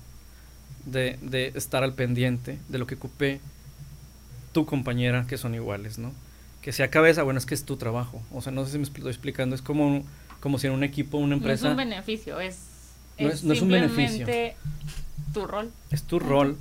[0.86, 3.40] de, de estar al pendiente de lo que ocupe
[4.50, 6.12] tu compañera que son iguales, ¿no?
[6.62, 8.20] Que sea cabeza, bueno, es que es tu trabajo.
[8.32, 10.02] O sea, no sé si me estoy explicando, es como,
[10.40, 11.70] como si en un equipo, una No es empresa...
[11.70, 12.58] un beneficio, es,
[13.20, 14.26] No es- no es un beneficio.
[15.32, 15.70] tu rol.
[15.90, 16.56] Es tu rol.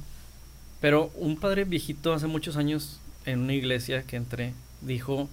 [0.79, 5.27] Pero un padre viejito hace muchos años en una iglesia que entré dijo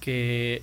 [0.00, 0.62] que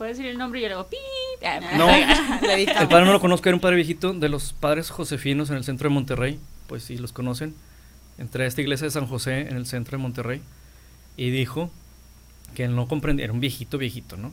[0.00, 0.98] Puedes decir el nombre y yo luego ¡pip!
[1.44, 1.86] Ah, No.
[2.46, 5.56] Le el padre no lo conozco, era un padre viejito de los padres josefinos en
[5.56, 7.54] el centro de Monterrey, pues sí los conocen.
[8.16, 10.40] Entré a esta iglesia de San José en el centro de Monterrey
[11.18, 11.70] y dijo
[12.54, 14.32] que él no comprendía, era un viejito viejito, ¿no?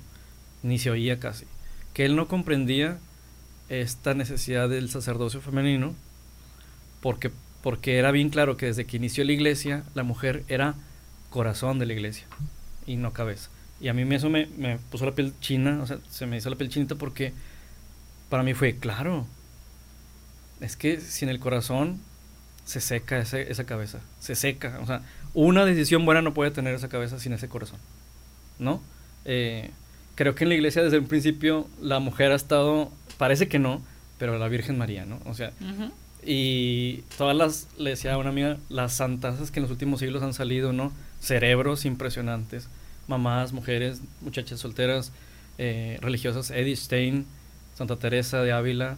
[0.63, 1.45] Ni se oía casi.
[1.93, 2.99] Que él no comprendía
[3.67, 5.95] esta necesidad del sacerdocio femenino
[7.01, 7.29] porque,
[7.61, 10.75] porque era bien claro que desde que inició la iglesia la mujer era
[11.29, 12.25] corazón de la iglesia
[12.85, 13.49] y no cabeza.
[13.79, 16.37] Y a mí me- eso me, me puso la piel china, o sea, se me
[16.37, 17.33] hizo la piel chinita porque
[18.29, 19.25] para mí fue claro.
[20.59, 21.99] Es que sin el corazón
[22.65, 24.79] se seca ese- esa cabeza, se seca.
[24.81, 25.01] O sea,
[25.33, 27.79] una decisión buena no puede tener esa cabeza sin ese corazón,
[28.59, 28.81] ¿no?
[29.25, 29.69] Eh,
[30.15, 33.81] creo que en la iglesia desde un principio la mujer ha estado, parece que no,
[34.17, 35.19] pero la Virgen María, ¿no?
[35.25, 35.51] O sea,
[36.25, 40.23] y todas las, le decía a una amiga, las santas que en los últimos siglos
[40.23, 40.91] han salido, ¿no?
[41.21, 42.67] Cerebros impresionantes,
[43.07, 45.11] mamás, mujeres, muchachas solteras,
[45.57, 47.25] eh, religiosas, Edith Stein,
[47.75, 48.97] Santa Teresa de Ávila,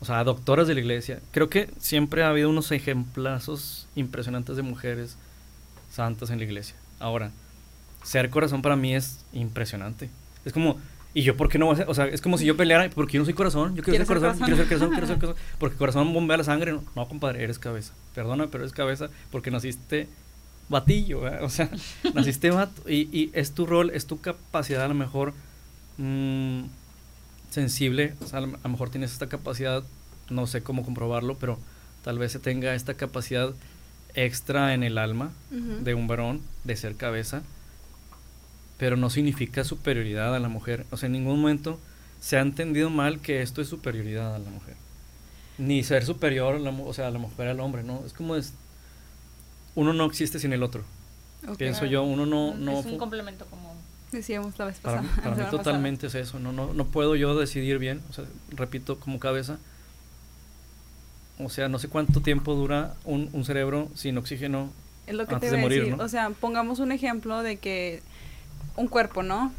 [0.00, 1.20] o sea, doctoras de la iglesia.
[1.32, 5.16] Creo que siempre ha habido unos ejemplazos impresionantes de mujeres
[5.90, 6.76] santas en la iglesia.
[7.00, 7.32] Ahora,
[8.04, 10.08] ser corazón para mí es impresionante.
[10.44, 10.78] Es como
[11.14, 11.88] Y yo, ¿por qué no voy a ser?
[11.88, 14.06] O sea, es como si yo peleara, porque yo no soy corazón, yo quiero ser
[14.06, 16.72] corazón, quiero ser corazón, quiero ser corazón, porque corazón bombea la sangre.
[16.72, 17.92] No, no, compadre, eres cabeza.
[18.14, 20.06] Perdona, pero eres cabeza porque naciste
[20.68, 21.44] batillo, ¿verdad?
[21.44, 21.70] o sea,
[22.14, 22.88] naciste vato.
[22.88, 25.34] Y, y, es tu rol, es tu capacidad a lo mejor
[25.96, 26.62] mmm,
[27.50, 29.82] sensible, o sea, a lo mejor tienes esta capacidad,
[30.30, 31.58] no sé cómo comprobarlo, pero
[32.04, 33.52] tal vez se tenga esta capacidad
[34.14, 35.78] extra en el alma uh -huh.
[35.80, 37.42] de un varón de ser cabeza
[38.78, 40.86] pero no significa superioridad a la mujer.
[40.90, 41.78] O sea, en ningún momento
[42.20, 44.76] se ha entendido mal que esto es superioridad a la mujer.
[45.58, 48.02] Ni ser superior, a la, o sea, a la mujer al hombre, ¿no?
[48.06, 48.54] Es como es...
[49.74, 50.82] Uno no existe sin el otro.
[51.42, 51.56] Okay.
[51.56, 52.54] Pienso yo, uno no...
[52.54, 53.76] no es un complemento como...
[54.10, 55.02] Decíamos la vez pasada.
[55.02, 56.38] Para, para mí totalmente es eso.
[56.38, 58.00] No, no, no puedo yo decidir bien.
[58.08, 59.58] O sea, repito, como cabeza.
[61.38, 64.70] O sea, no sé cuánto tiempo dura un, un cerebro sin oxígeno
[65.08, 65.96] es lo que antes te de morir, decir.
[65.96, 66.04] ¿no?
[66.04, 68.02] O sea, pongamos un ejemplo de que
[68.76, 69.52] un cuerpo, ¿no?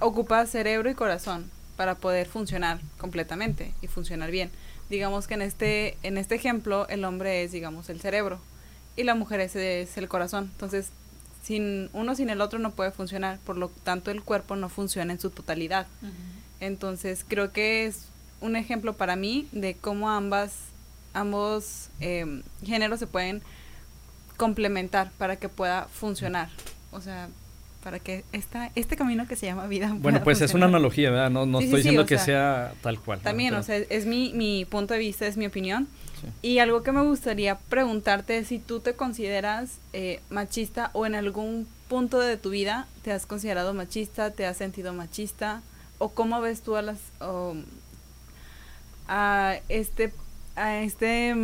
[0.00, 4.50] Ocupa cerebro y corazón para poder funcionar completamente y funcionar bien.
[4.88, 8.40] Digamos que en este, en este ejemplo el hombre es, digamos, el cerebro
[8.98, 10.50] y la mujer es, es el corazón.
[10.52, 10.90] Entonces,
[11.42, 15.12] sin uno sin el otro no puede funcionar, por lo tanto el cuerpo no funciona
[15.12, 15.86] en su totalidad.
[16.02, 16.10] Uh -huh.
[16.60, 18.06] Entonces, creo que es
[18.40, 20.52] un ejemplo para mí de cómo ambas,
[21.14, 23.40] ambos eh, géneros se pueden
[24.36, 26.50] complementar para que pueda funcionar.
[26.90, 27.28] O sea,
[27.82, 29.94] para que esta, este camino que se llama vida.
[29.98, 31.30] Bueno, pues es una analogía, ¿verdad?
[31.30, 33.20] No, no sí, estoy sí, diciendo sí, que sea, sea tal cual.
[33.20, 35.88] También, o sea, es mi, mi punto de vista, es mi opinión.
[36.42, 41.14] Y algo que me gustaría preguntarte es si tú te consideras eh, machista o en
[41.14, 45.62] algún punto de tu vida te has considerado machista, te has sentido machista,
[45.98, 46.98] o cómo ves tú a las
[49.08, 50.12] a este
[50.56, 51.34] a este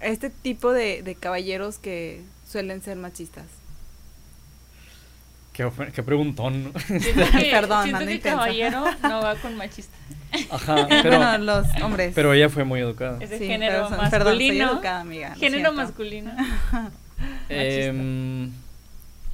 [0.00, 3.46] a este tipo de, de caballeros que suelen ser machistas.
[5.52, 6.72] Qué, qué preguntón.
[6.88, 9.94] Que, Perdón, siento que caballero no va con machista.
[10.50, 12.12] Ajá, pero, bueno, los hombres.
[12.14, 13.18] pero ella fue muy educada.
[13.20, 14.72] Es de Sí, género pero son- perdón, soy masculino.
[14.72, 15.72] educada, amiga, género siento.
[15.74, 16.32] masculino.
[17.48, 18.50] Em,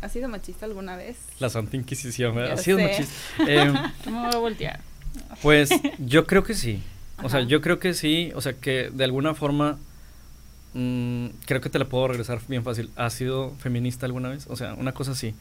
[0.01, 1.17] ¿Has sido machista alguna vez?
[1.41, 2.55] la Santa Inquisición, ¿verdad?
[2.57, 2.85] Ya Ha sido sé.
[2.85, 3.93] machista.
[4.07, 4.81] No me voy a voltear.
[5.43, 6.83] Pues yo creo que sí.
[7.23, 8.31] O sea, yo creo que sí.
[8.35, 9.79] O sea, que de alguna forma.
[10.75, 12.91] mm, creo que te la puedo regresar bien fácil.
[12.97, 14.47] ¿Has sido feminista alguna vez?
[14.49, 15.35] O sea, una cosa así.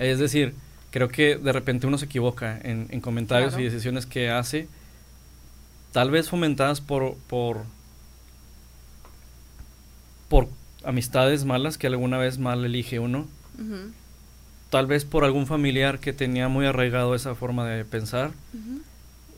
[0.00, 0.54] Es decir,
[0.90, 3.62] creo que de repente uno se equivoca en, en comentarios Claro.
[3.62, 4.68] y decisiones que hace.
[5.92, 7.16] Tal vez fomentadas por.
[7.28, 7.64] por.
[10.28, 10.48] por
[10.84, 13.26] amistades malas que alguna vez mal elige uno.
[14.70, 18.32] Tal vez por algún familiar que tenía muy arraigado esa forma de pensar.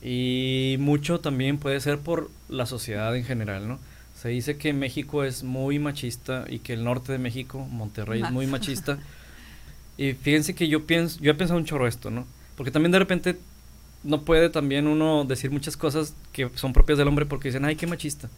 [0.03, 3.79] Y mucho también puede ser por la sociedad en general, ¿no?
[4.21, 8.31] Se dice que México es muy machista y que el norte de México, Monterrey, Más.
[8.31, 8.99] es muy machista.
[9.99, 12.27] y fíjense que yo pienso, yo he pensado un chorro esto, ¿no?
[12.57, 13.39] Porque también de repente
[14.05, 17.77] no puede también uno decir muchas cosas que son propias del hombre porque dicen, ay,
[17.77, 18.29] qué machista.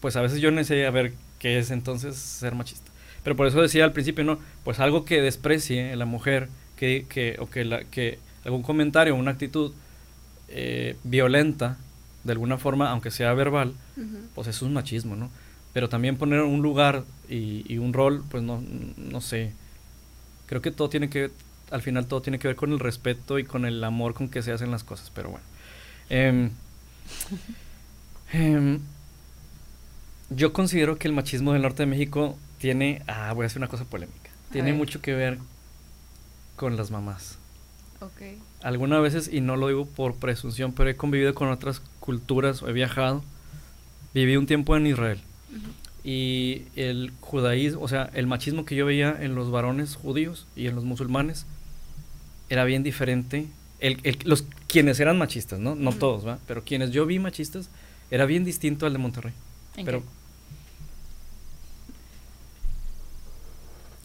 [0.00, 2.90] Pues a veces yo necesito ver qué es entonces ser machista.
[3.22, 4.38] Pero por eso decía al principio, ¿no?
[4.64, 9.14] Pues algo que desprecie a la mujer, que, que, o que, la, que algún comentario,
[9.16, 9.72] una actitud
[10.48, 11.76] eh, violenta,
[12.24, 13.74] de alguna forma, aunque sea verbal,
[14.34, 15.30] pues eso es un machismo, ¿no?
[15.72, 18.62] Pero también poner un lugar y, y un rol, pues no,
[18.96, 19.52] no sé.
[20.46, 21.30] Creo que todo tiene que,
[21.70, 24.42] al final todo tiene que ver con el respeto y con el amor con que
[24.42, 25.44] se hacen las cosas, pero bueno.
[26.08, 26.50] Em,
[28.32, 28.80] em,
[30.30, 33.68] yo considero que el machismo del norte de México tiene, ah, voy a hacer una
[33.68, 34.78] cosa polémica, A tiene ver.
[34.78, 35.38] mucho que ver
[36.56, 37.38] con las mamás
[38.00, 38.22] Ok.
[38.62, 42.72] algunas veces, y no lo digo por presunción, pero he convivido con otras culturas, he
[42.72, 43.22] viajado,
[44.14, 45.20] viví un tiempo en Israel.
[45.50, 45.70] Ujú.
[46.08, 50.68] Y el judaísmo, o sea, el machismo que yo veía en los varones judíos y
[50.68, 51.46] en los musulmanes
[52.48, 53.48] era bien diferente.
[53.80, 55.74] El, el- los quienes eran machistas, ¿no?
[55.74, 56.38] No todos, ¿va?
[56.46, 57.68] Pero quienes yo vi machistas
[58.12, 59.32] era bien distinto al de Monterrey.
[59.76, 60.06] ¿En Pero qué?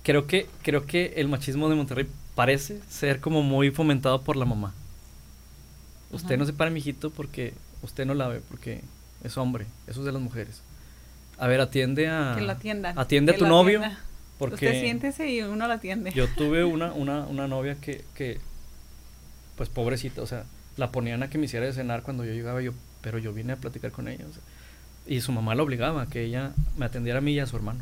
[0.04, 4.46] creo que creo que el machismo de Monterrey parece ser como muy fomentado por la
[4.46, 4.74] mamá.
[6.12, 6.38] Usted Ajá.
[6.38, 8.82] no se para, mijito, porque usted no la ve, porque
[9.24, 9.66] es hombre.
[9.88, 10.62] Eso es de las mujeres.
[11.42, 12.36] A ver, atiende a.
[12.38, 13.00] que lo atiendan.
[13.00, 13.80] Atiende a tu novio.
[13.80, 14.00] atienda.
[14.38, 16.12] Porque Usted siéntese y uno lo atiende.
[16.12, 18.40] yo tuve una, una, una novia que, que,
[19.56, 20.46] pues pobrecita, o sea,
[20.78, 23.54] la ponían a que me hiciera de cenar cuando yo llegaba, yo, pero yo vine
[23.54, 24.24] a platicar con ella.
[24.30, 24.44] o sea,
[25.08, 27.56] y su mamá la obligaba a que ella me atendiera a mí y a su
[27.56, 27.82] hermano.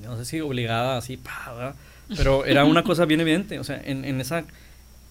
[0.00, 1.74] No sé si obligada así, pa,
[2.14, 3.58] pero era una cosa bien evidente.
[3.58, 4.44] O sea, en, en, esa,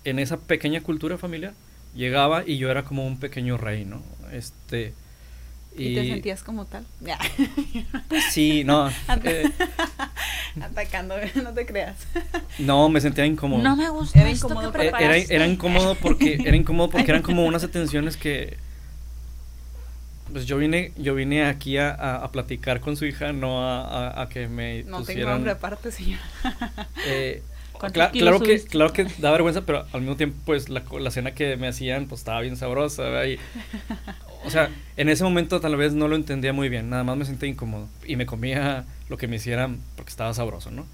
[0.03, 1.53] en esa pequeña cultura familiar,
[1.95, 4.03] llegaba y yo era como un pequeño rey, ¿no?
[4.31, 4.93] Este,
[5.75, 6.85] ¿Y, te sentías como tal?
[8.07, 8.89] Pues sí, no.
[9.23, 9.49] eh,
[10.61, 11.95] Atacando, no te creas.
[12.59, 13.61] no, me sentía incómodo.
[13.63, 15.35] No me gusta Era incómodo que para- Era, preparaste.
[15.35, 18.57] era incómodo porque era incómodo porque eran como unas atenciones que
[20.31, 24.09] pues yo vine yo vine aquí a, a- a platicar con su hija no a,
[24.09, 26.19] a- a que me No tengo hambre aparte, señor.
[27.05, 27.41] eh,
[27.73, 30.83] ¿Cuántos cla- kilos claro que claro que da vergüenza pero al mismo tiempo pues la,
[30.83, 33.25] co- la cena que me hacían pues estaba bien sabrosa ¿verdad?
[33.25, 33.39] Y,
[34.45, 37.25] o sea en ese momento tal vez no lo entendía muy bien nada más me
[37.25, 40.85] sentía incómodo y me comía lo que me hicieran porque estaba sabroso no.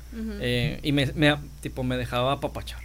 [0.41, 2.81] Eh, y me, me- tipo me dejaba apapachar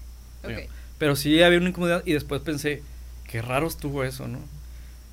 [0.98, 2.82] pero sí había una incomodidad y después pensé,
[3.30, 4.38] qué raro estuvo eso, ¿no?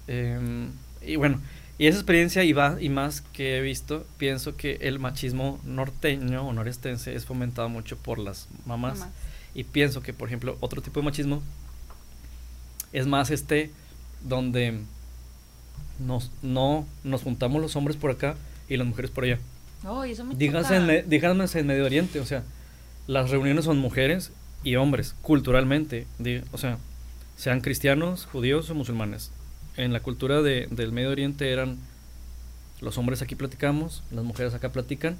[0.08, 0.70] Em,
[1.02, 1.40] y bueno,
[1.78, 6.48] y esa experiencia y, va, y más que he visto, pienso que el machismo norteño
[6.48, 9.00] o norestense es fomentado mucho por las mamás.
[9.00, 9.14] Mamás.
[9.56, 11.42] Y pienso que, por ejemplo, otro tipo de machismo
[12.94, 13.72] es más este
[14.22, 14.82] donde
[16.00, 18.36] nos, no, nos juntamos los hombres por acá
[18.70, 19.40] y las mujeres por allá.
[19.84, 22.44] Ay, eso me Díganse en, díganse en Medio Oriente, o sea,
[23.08, 24.32] las reuniones son mujeres
[24.64, 26.06] y hombres, culturalmente,
[26.52, 26.78] o sea,
[27.36, 29.32] sean cristianos, judíos o musulmanes.
[29.78, 31.78] En la cultura de- del Medio Oriente eran
[32.80, 35.18] los hombres aquí platicamos, las mujeres acá platican,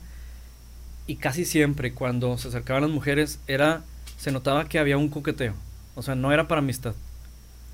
[1.08, 3.84] y casi siempre cuando se acercaban las mujeres era,
[4.18, 5.54] se notaba que había un coqueteo,
[5.96, 6.94] o sea, no era para amistad.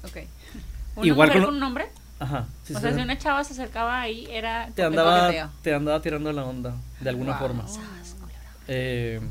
[0.03, 0.17] Ok.
[0.95, 1.89] ¿Una Igual mujer con un hombre?
[2.19, 2.47] Ajá.
[2.63, 2.97] sí, o sí, sea, sí.
[2.97, 4.65] si una chava se acercaba ahí, era...
[4.73, 4.87] te coqueteo.
[4.87, 7.39] andaba, te andaba tirando la onda, de alguna Wow.
[7.39, 7.65] forma.
[8.67, 9.21] Eh,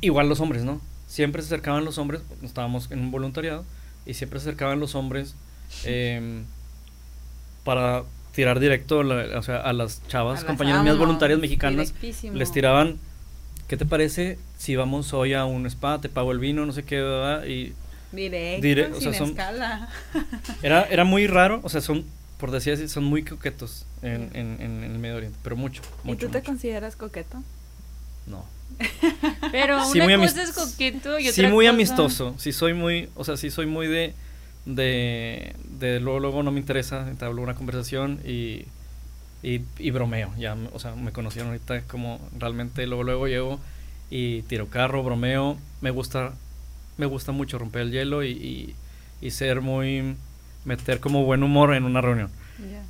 [0.00, 0.80] igual los hombres, ¿no?
[1.06, 3.64] Siempre se acercaban los hombres, estábamos en un voluntariado,
[4.04, 5.34] y siempre se acercaban los hombres
[5.84, 6.44] em,
[7.64, 11.38] para tirar directo la- o sea, a las chavas, A las compañeras mías vámonos, voluntarias
[11.38, 11.94] mexicanas,
[12.32, 12.98] les tiraban,
[13.68, 16.82] ¿qué te parece si vamos hoy a un spa, te pago el vino, no sé
[16.84, 17.44] qué, ¿verdad?
[17.46, 17.74] y
[18.12, 19.88] Directo, o sin sea, son- escala.
[20.62, 22.04] era, era muy raro, o sea, son,
[22.38, 26.08] por decir así, son muy coquetos en, en- en el Medio Oriente, pero mucho, ¿Y
[26.08, 26.50] mucho, tú te mucho.
[26.50, 27.42] consideras coqueto?
[28.26, 28.44] No.
[29.52, 32.34] Pero Sí, una muy cosa es coqueto y Sí, muy cosa- amistoso.
[32.38, 34.12] Sí, soy muy, o sea, sí soy muy de,
[34.64, 38.64] de, de luego, luego no me interesa, entablo una conversación y,
[39.42, 40.32] y, y bromeo.
[40.38, 43.60] Ya, o sea, me conocieron ahorita como realmente luego, luego llego
[44.10, 45.56] y tiro carro, bromeo.
[45.80, 46.34] Me gusta,
[46.96, 48.74] me gusta mucho romper el hielo y, y,
[49.20, 50.16] y ser muy,
[50.64, 52.30] meter como buen humor en una reunión.
[52.58, 52.82] Ya.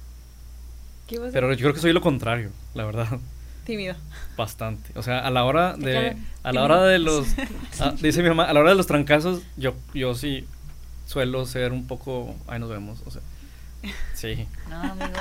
[1.06, 3.18] ¿Qué ibas a Pero yo creo que soy lo contrario, la verdad.
[3.64, 3.96] Tímido.
[4.36, 4.92] Bastante.
[4.94, 6.16] O sea, a la hora de.
[6.44, 7.26] A la hora de los.
[7.80, 10.46] ah, dice mi mamá, a la hora de los trancazos, yo, yo sí
[11.06, 12.36] suelo ser un poco.
[12.46, 13.02] Ahí nos vemos.
[13.06, 13.22] O sea.
[14.14, 14.46] Sí.
[14.70, 15.18] No, amigo.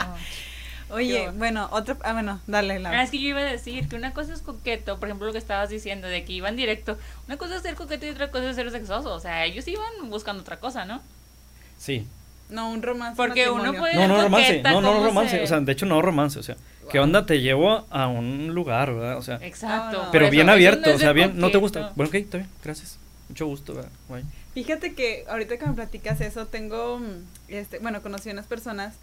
[0.91, 1.97] Oye, Yo- bueno, otra.
[2.03, 2.91] Ah, bueno, dale, la.
[2.91, 5.33] Ah, es que yo iba a decir que una cosa es coqueto, por ejemplo, lo
[5.33, 6.97] que estabas diciendo, de que iban directo.
[7.27, 9.13] Una cosa es ser coqueto y otra cosa es ser sexoso.
[9.13, 11.01] O sea, ellos iban buscando otra cosa, ¿no?
[11.77, 12.05] Sí.
[12.49, 13.17] No, un romance.
[13.17, 13.79] Porque uno matrimonio.
[13.79, 14.61] puede- No, no romance.
[14.61, 15.37] No, no ¿cómo romance.
[15.37, 16.37] se- O sea, de hecho, no romance.
[16.39, 16.55] O sea,
[16.91, 17.05] ¿qué Wow.
[17.05, 17.25] onda?
[17.25, 19.17] Te llevo a un lugar, ¿verdad?
[19.17, 19.97] O sea, Exacto.
[19.97, 20.03] no.
[20.03, 20.89] por pero bien eso abierto.
[20.91, 21.31] no o sea, bien.
[21.39, 21.59] ¿No te coqueto.
[21.61, 21.91] gusta?
[21.95, 22.49] Bueno, ok, está bien.
[22.63, 22.99] Gracias.
[23.29, 23.89] Mucho gusto, ¿verdad?
[24.07, 24.23] Bye.
[24.53, 28.93] Fíjate que ahorita que me platicas eso, tengo, mm, este, bueno, conocí unas personas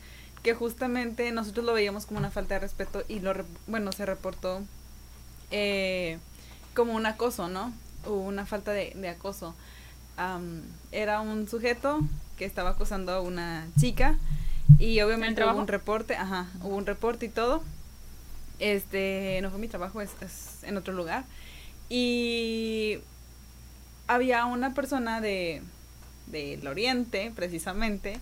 [0.43, 3.33] que justamente nosotros lo veíamos como una falta de respeto y lo,
[3.67, 4.63] bueno, se reportó
[5.51, 6.19] eh,
[6.75, 7.73] como un acoso, ¿no?
[8.07, 9.55] O una falta de, de acoso.
[10.17, 12.01] Am, era un sujeto
[12.37, 14.19] que estaba acosando a una chica
[14.79, 17.63] y obviamente hubo un reporte, ajá, hubo un reporte y todo.
[18.59, 21.25] Este, no fue mi trabajo, es, es en otro lugar.
[21.89, 22.99] Y
[24.07, 25.63] había una persona de
[26.27, 28.19] del oriente precisamente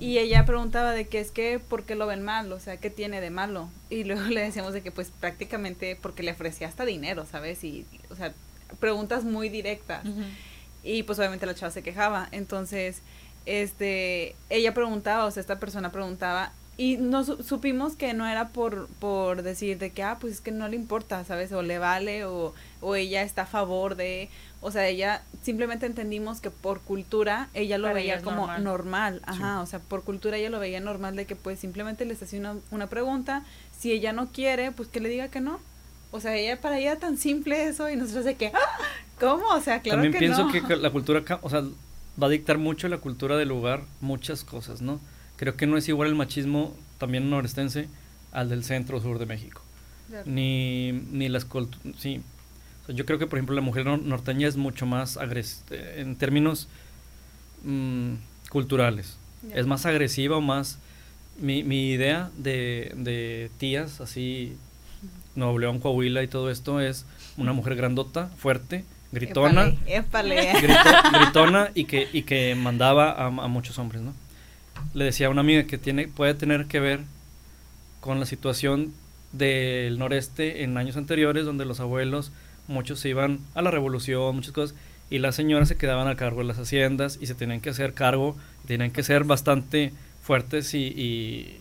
[0.00, 2.90] y ella preguntaba de que es que por qué lo ven mal o sea qué
[2.90, 6.84] tiene de malo y luego le decíamos de que pues prácticamente porque le ofrecía hasta
[6.84, 8.32] dinero sabes y o sea
[8.80, 10.02] preguntas muy directas.
[10.82, 12.28] Y pues obviamente la chava se quejaba.
[12.32, 13.02] Entonces,
[13.46, 18.48] este, ella preguntaba, o sea, esta persona preguntaba, y nos su- supimos que no era
[18.48, 21.52] por, por decir de que, ah, pues es que no le importa, ¿sabes?
[21.52, 24.28] O le vale, o, o ella está a favor de,
[24.60, 28.64] o sea, ella simplemente entendimos que por cultura ella lo Para veía como normal.
[28.64, 32.22] normal, ajá, o sea, por cultura ella lo veía normal de que pues simplemente les
[32.22, 33.44] hacía una, una pregunta,
[33.78, 35.58] si ella no quiere, pues que le diga que no.
[36.10, 38.78] O sea, ella para ella tan simple eso y nosotros de que, "Ah,
[39.18, 39.46] ¿cómo?
[39.48, 40.52] O sea, claro También que pienso no.
[40.52, 41.62] que la cultura, o sea,
[42.22, 45.00] va a dictar mucho la cultura del lugar, muchas cosas, ¿no?
[45.36, 47.88] Creo que no es igual el machismo también norestense
[48.32, 49.62] al del centro o sur de México.
[50.08, 50.24] Claro.
[50.26, 51.46] Ni, ni las
[51.98, 52.20] sí.
[52.82, 55.64] O sea, yo creo que, por ejemplo, la mujer nor- norteña es mucho más agres
[55.70, 56.68] eh, en términos
[57.64, 58.14] mm,
[58.50, 59.16] culturales.
[59.54, 60.78] Es más agresiva o más...
[61.40, 64.54] Mi, mi idea de, de tías, así,
[65.34, 67.06] Nuevo León, Coahuila y todo esto, es
[67.38, 69.96] una mujer grandota, fuerte, gritona, Épale,
[70.50, 70.52] épale.
[70.62, 74.12] grito- gritona y que, y que mandaba a, a muchos hombres, ¿no?
[74.92, 77.00] le decía a una amiga que tiene, puede tener que ver
[78.00, 78.92] con la situación
[79.32, 82.30] del noreste en años anteriores, donde los abuelos,
[82.68, 84.76] muchos se iban a la revolución, muchas cosas,
[85.10, 87.92] y las señoras se quedaban a cargo de las haciendas y se tenían que hacer
[87.94, 88.36] cargo,
[88.66, 89.92] tenían que ser bastante
[90.22, 91.58] fuertes y, y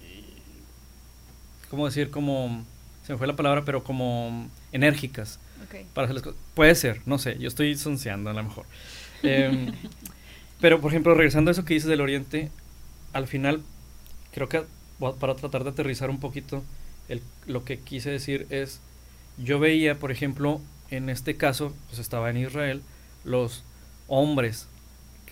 [1.69, 2.09] ¿cómo decir?
[2.09, 2.65] Como,
[3.05, 5.85] se me fue la palabra, pero como enérgicas Ok.
[5.93, 6.39] para hacer las cosas.
[6.53, 8.65] Puede ser, no sé, yo estoy sonceando a lo mejor.
[9.23, 9.71] Em,
[10.61, 12.51] pero, por ejemplo, regresando a eso que dices del Oriente,
[13.13, 13.61] al final,
[14.33, 14.63] creo que
[15.19, 16.63] para tratar de aterrizar un poquito,
[17.09, 18.79] el- lo que quise decir es,
[19.37, 20.61] yo veía, por ejemplo,
[20.91, 22.81] en este caso, pues estaba en Israel,
[23.23, 23.63] los
[24.07, 24.67] hombres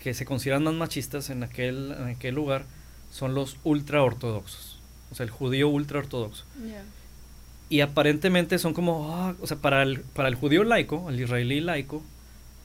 [0.02, 2.64] que se consideran más machistas en aquel, en aquel lugar
[3.12, 4.80] son los ultra ortodoxos,
[5.12, 6.84] o sea, el judío ultra ortodoxo Ya.
[7.70, 11.60] y aparentemente son como, ah, o sea, para el, para el judío laico, el israelí
[11.60, 12.02] laico,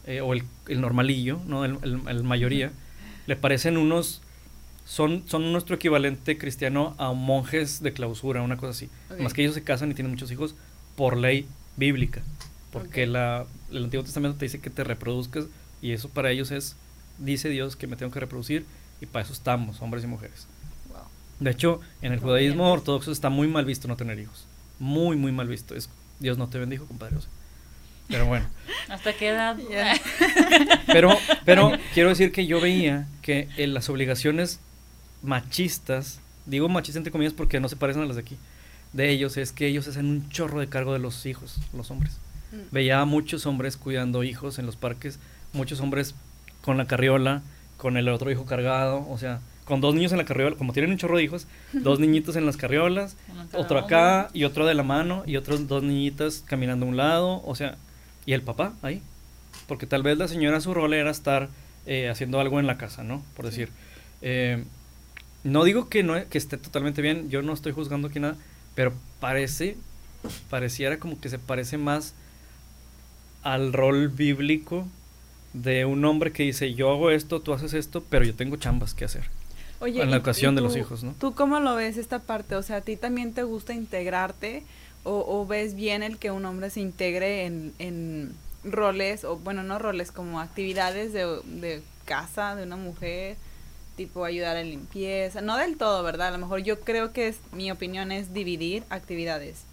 [0.07, 1.65] eh, o el, el normalillo, ¿no?
[1.65, 2.71] El, el- el mayoría,
[3.27, 4.21] le parecen unos,
[4.85, 8.91] son, son nuestro equivalente cristiano a monjes de clausura, una cosa así.
[9.19, 10.55] Más que ellos se casan y tienen muchos hijos
[10.95, 12.23] por ley bíblica,
[12.75, 15.45] porque la, el Antiguo Testamento te dice que te reproduzcas
[15.81, 16.75] y eso para ellos es,
[17.19, 18.67] dice Dios que me tengo que reproducir
[19.01, 20.49] y para eso estamos, hombres y mujeres.
[20.89, 21.05] Wow.
[21.39, 22.79] De hecho, en el judaísmo bien.
[22.79, 24.47] ortodoxo está muy mal visto no tener hijos.
[24.81, 25.77] Muy, muy mal visto.
[25.77, 27.17] Es, Dios no te bendijo, compadre.
[27.17, 27.31] o sea.
[28.09, 28.47] Pero bueno.
[28.89, 29.57] ¿Hasta qué edad?
[30.89, 34.59] Pero, pero quiero decir que yo veía que en las obligaciones
[35.23, 38.37] machistas, digo machistas entre comillas porque no se parecen a las de aquí,
[38.93, 42.19] de ellos es que ellos hacen un chorro de cargo de los hijos, los hombres.
[42.55, 42.73] Mm.
[42.73, 45.19] Veía a muchos hombres cuidando hijos en los parques,
[45.53, 46.15] muchos hombres
[46.63, 47.43] con la carriola,
[47.77, 50.93] con el otro hijo cargado, o sea, con dos niños en la carriola, como tienen
[50.93, 53.17] un chorro de hijos, dos niñitos en las carriolas,
[53.53, 57.43] otro acá y otro de la mano y otros dos niñitas caminando a un lado,
[57.45, 57.77] o sea,
[58.27, 59.03] y el papá ahí,
[59.67, 61.49] porque tal vez la señora su rol era estar
[61.87, 63.23] eh, haciendo algo en la casa, ¿no?
[63.37, 63.69] Por decir.
[64.23, 64.65] Eh,
[65.43, 68.37] no digo que no que esté totalmente bien, yo no estoy juzgando aquí nada,
[68.75, 69.77] pero parece,
[70.49, 72.15] pareciera como que se parece más
[73.45, 74.87] al rol bíblico
[75.53, 78.93] de un hombre que dice yo hago esto, tú haces esto, pero yo tengo chambas
[78.95, 79.25] que hacer.
[79.81, 81.15] Oye, En la educación y de los tú- hijos, ¿no?
[81.21, 82.57] ¿Tú cómo lo ves esta parte?
[82.57, 84.63] O sea, ¿a ti también te gusta integrarte
[85.05, 88.33] o, o ves bien el que un hombre se integre en, en
[88.65, 93.37] roles, o bueno, no roles, como actividades de, de casa de una mujer,
[93.97, 95.41] tipo ayudar en limpieza?
[95.43, 96.29] No del todo, ¿verdad?
[96.29, 99.65] A lo mejor yo creo que es, mi opinión es dividir actividades.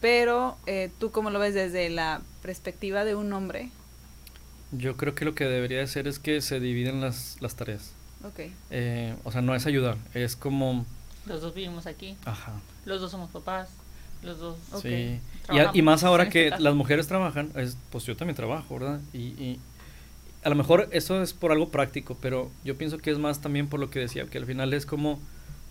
[0.00, 3.70] Pero, eh, ¿tú cómo lo ves desde la perspectiva de un hombre?
[4.70, 7.92] Yo creo que lo que debería hacer es que se dividen las, las tareas.
[8.24, 8.50] Ok.
[8.70, 10.84] Eh, o sea, no es ayudar, es como...
[11.26, 12.52] Los dos vivimos aquí, Ajá.
[12.86, 13.68] los dos somos papás,
[14.22, 14.82] los dos Ok.
[14.82, 15.20] Sí.
[15.52, 19.00] Y, a- y más ahora que las mujeres trabajan, es, pues yo también trabajo, ¿verdad?
[19.12, 19.60] Y, y
[20.42, 23.68] a lo mejor eso es por algo práctico, pero yo pienso que es más también
[23.68, 25.18] por lo que decía, que al final es como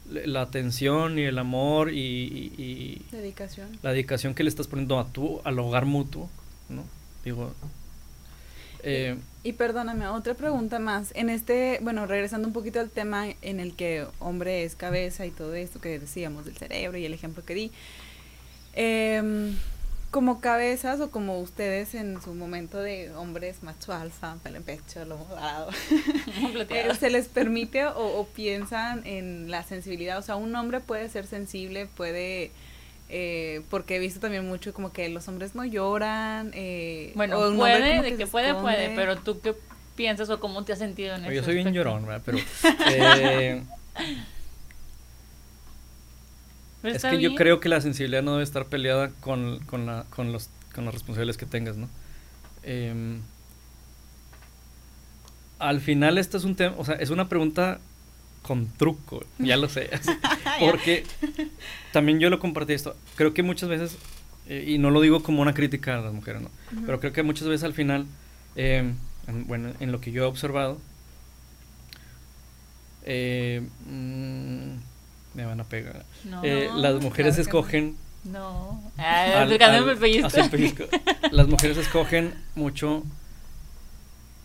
[0.10, 3.68] la atención y el amor y, y- y Dedicación.
[3.82, 6.30] la dedicación que le estás poniendo a tu, al hogar mutuo,
[6.70, 6.84] ¿no?
[7.26, 7.54] Digo...
[8.84, 11.12] eh, Y perdóname, otra pregunta más.
[11.16, 15.32] En este, bueno, regresando un poquito al tema en el que hombre es cabeza y
[15.32, 17.72] todo esto que decíamos del cerebro y el ejemplo que di.
[18.74, 19.56] em,
[20.12, 25.04] como cabezas o como ustedes en su momento de hombres macho alfa, pelo en pecho,
[25.06, 25.70] lomo dorado,
[27.00, 30.18] ¿se les permite o, o piensan en la sensibilidad?
[30.18, 32.52] O sea, un hombre puede ser sensible, puede...
[33.10, 36.52] eh, porque he visto también mucho como que los hombres no lloran.
[36.54, 39.56] Eh, Bueno, o un hombre puede, de que puede, puede, pero tú qué
[39.96, 41.34] piensas o cómo te has sentido en eso?
[41.34, 42.22] yo soy bien llorón, ¿verdad?
[42.26, 42.38] Pero...
[42.92, 43.62] eh,
[46.84, 50.32] Es que yo creo que la sensibilidad no debe estar peleada con, con, la, con,
[50.32, 51.90] los, con las responsabilidades que tengas, ¿no?
[52.64, 53.22] Em,
[55.60, 57.80] al final esto es un tema, o sea, es una pregunta
[58.44, 59.90] con truco, ya lo sé.
[60.60, 61.04] porque
[61.94, 62.96] también yo lo compartí esto.
[63.16, 63.98] Creo que muchas veces,
[64.48, 66.50] eh, y no lo digo como una crítica a las mujeres, ¿no?
[66.86, 68.06] Pero creo que muchas veces al final,
[68.56, 68.96] em,
[69.28, 70.80] en- bueno, en lo que yo he observado,
[73.06, 74.72] eh, mm,
[75.38, 76.04] me van a pegar.
[76.26, 77.42] No, Eh, las mujeres claro que no.
[77.60, 78.92] escogen no.
[78.98, 80.28] Ah, al- tocándome al- el pellizco.
[80.28, 80.84] así el pellizco.
[81.32, 83.04] Las mujeres escogen mucho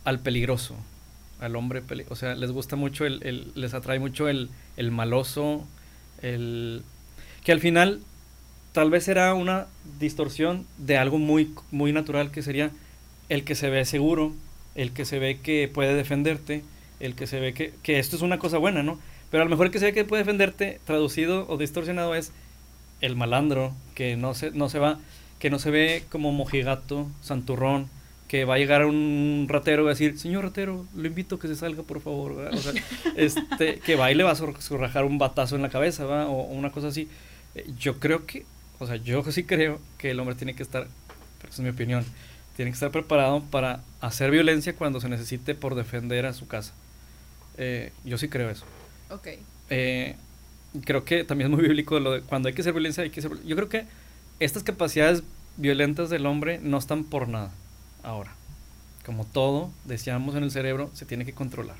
[0.05, 0.77] al peligroso,
[1.41, 2.13] al hombre peligroso.
[2.13, 5.67] O sea, les gusta mucho, el, el- les atrae mucho el, el maloso,
[6.21, 6.83] el...
[7.45, 8.01] Que al final
[8.73, 9.67] tal vez será una
[9.99, 12.71] distorsión de algo muy, muy natural que sería
[13.29, 14.33] el que se ve seguro,
[14.75, 16.63] el que se ve que puede defenderte,
[17.01, 18.99] el que se ve que, que esto es una cosa buena, ¿no?
[19.33, 22.33] Pero a lo mejor el que se ve que puede defenderte, traducido o distorsionado, es
[23.01, 25.01] el malandro, que no se, no se va,
[25.39, 27.89] que no se ve como mojigato, santurrón,
[28.29, 31.41] que va a llegar un ratero y va a decir, señor ratero, lo invito a
[31.41, 32.55] que se salga, por favor.
[32.59, 32.73] sea,
[33.17, 36.29] este, que va y le va a zorrajar un batazo en la cabeza, ¿va?
[36.29, 37.09] O, o una cosa así.
[37.55, 38.45] Eh, Yo creo que,
[38.79, 40.89] o sea, yo sí creo que el hombre tiene que estar,
[41.39, 42.05] pero esa es mi opinión,
[42.55, 46.75] tiene que estar preparado para hacer violencia cuando se necesite por defender a su casa.
[47.57, 48.67] Eh, yo sí creo eso.
[49.13, 49.29] Ok.
[49.71, 50.17] Eh,
[50.85, 53.21] creo que también es muy bíblico lo de cuando hay que hacer violencia, hay que
[53.21, 53.31] hacer...
[53.45, 53.87] Yo creo que
[54.41, 55.23] estas capacidades
[55.57, 57.51] violentas del hombre no están por nada
[58.03, 58.33] ahora.
[59.05, 61.77] Como todo, decíamos en el cerebro, se tiene que controlar.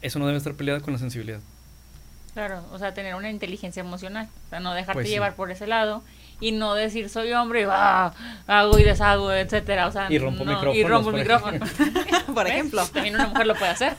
[0.00, 1.40] Eso no debe estar peleado con la sensibilidad.
[2.34, 5.12] Claro, o sea, tener una inteligencia emocional, o sea, no dejarte Pues sí.
[5.12, 6.02] llevar por ese lado
[6.44, 8.12] y no decir soy hombre y ah,
[8.46, 12.24] hago y deshago, etcétera, o sea, Y rompo no, y micrófonos, rompo el por micrófono.
[12.34, 12.52] Por ¿Ves?
[12.52, 12.86] ejemplo.
[12.86, 13.94] También una mujer lo puede hacer.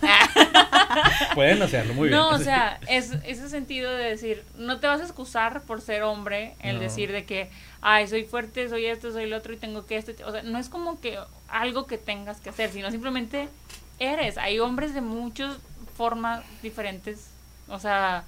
[1.33, 2.19] Pueden hacerlo muy bien.
[2.19, 6.03] No, o sea, es ese sentido de decir, no te vas a excusar por ser
[6.03, 6.81] hombre, el No.
[6.81, 7.49] decir de que,
[7.81, 10.11] ay, soy fuerte, soy esto, soy lo otro y tengo que esto.
[10.25, 11.17] O sea, no es como que
[11.47, 13.49] algo que tengas que hacer, sino simplemente
[13.97, 14.37] eres.
[14.37, 15.57] Hay hombres de muchas
[15.97, 17.31] formas diferentes.
[17.69, 18.23] O sea,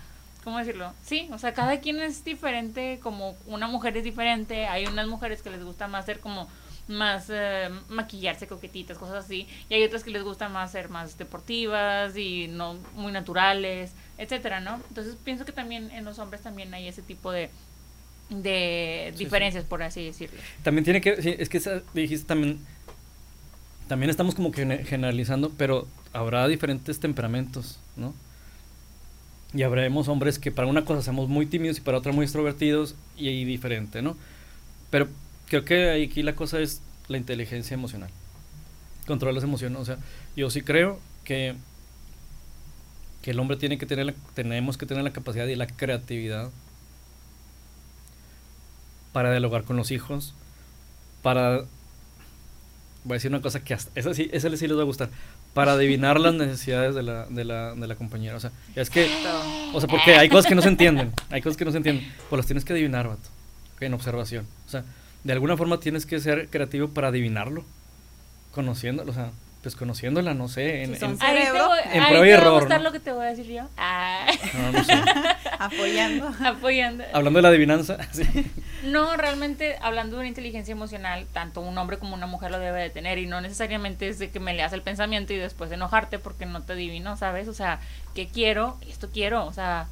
[0.48, 0.94] ¿cómo decirlo?
[1.06, 4.66] Sí, o sea, cada quien es diferente, como una mujer es diferente.
[4.68, 6.48] Hay unas mujeres que les gusta más ser como
[6.88, 11.18] más eh, maquillarse coquetitas, cosas así, y hay otras que les gusta más ser más
[11.18, 14.76] deportivas y no muy naturales, etcétera, ¿no?
[14.88, 17.50] Entonces pienso que también en los hombres también hay ese tipo de
[18.30, 19.24] de Sí, sí.
[19.26, 20.40] diferencias, por así decirlo.
[20.64, 22.66] También tiene que, sí, es que esa- dijiste también,
[23.90, 28.14] también estamos como que gene- generalizando, pero habrá diferentes temperamentos, ¿no?
[29.54, 32.96] Y habremos hombres que para una cosa somos muy tímidos y para otra muy extrovertidos
[33.18, 34.18] y, y diferente, ¿no?
[34.92, 35.08] Pero
[35.48, 38.10] creo que aquí la cosa es la inteligencia emocional.
[39.08, 39.98] Controlar las emociones, o sea,
[40.36, 41.56] yo sí creo que
[43.22, 46.50] que el hombre tiene que tener la- tenemos que tener la capacidad y la creatividad
[49.14, 50.34] para dialogar con los hijos,
[51.22, 51.66] para
[53.04, 55.10] voy a decir una cosa que hasta, esa sí, esa sí les va a gustar,
[55.58, 58.36] para adivinar las necesidades de la, de la, de la compañera.
[58.36, 59.10] O sea, es que,
[59.74, 62.08] o sea, porque hay cosas que no se entienden, hay cosas que no se entienden,
[62.30, 63.28] pues las tienes que adivinar, vato,
[63.80, 64.46] en observación.
[64.68, 64.84] O sea,
[65.24, 67.66] de alguna forma tienes que ser creativo para adivinarlo,
[68.52, 69.32] conociéndolo, o sea,
[69.62, 71.68] pues conociéndola, no sé, en, Si son en- Ahí Ahí te, Cerebro.
[71.68, 72.84] voy- En ahí prueba y te va a error, gustar ¿no?
[72.86, 73.64] lo que te voy a decir yo.
[73.78, 74.94] Ah, no, no sé.
[75.60, 76.32] Apoyando.
[76.46, 77.04] apoyando.
[77.14, 78.24] Hablando de la adivinanza, sí.
[78.84, 82.80] No, realmente hablando de una inteligencia emocional, tanto un hombre como una mujer lo debe
[82.82, 86.20] de tener y no necesariamente es de que me leas el pensamiento y después enojarte
[86.20, 87.48] porque no te adivino, ¿sabes?
[87.48, 87.80] O sea,
[88.16, 88.78] ¿qué quiero?
[88.88, 89.88] Esto quiero, o sea,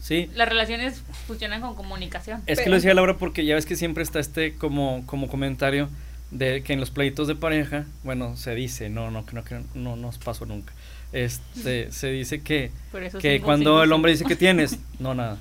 [0.00, 0.30] sí.
[0.34, 2.42] las relaciones funcionan con comunicación.
[2.46, 5.88] Es que lo decía Laura porque ya ves que siempre está este como, como comentario
[6.30, 9.96] de que en los pleitos de pareja, bueno, se dice, no, no, no, no, no
[9.96, 10.72] nos pasó nunca.
[11.12, 12.70] Este, se dice que,
[13.20, 15.38] que cuando el hombre dice que tienes, no nada.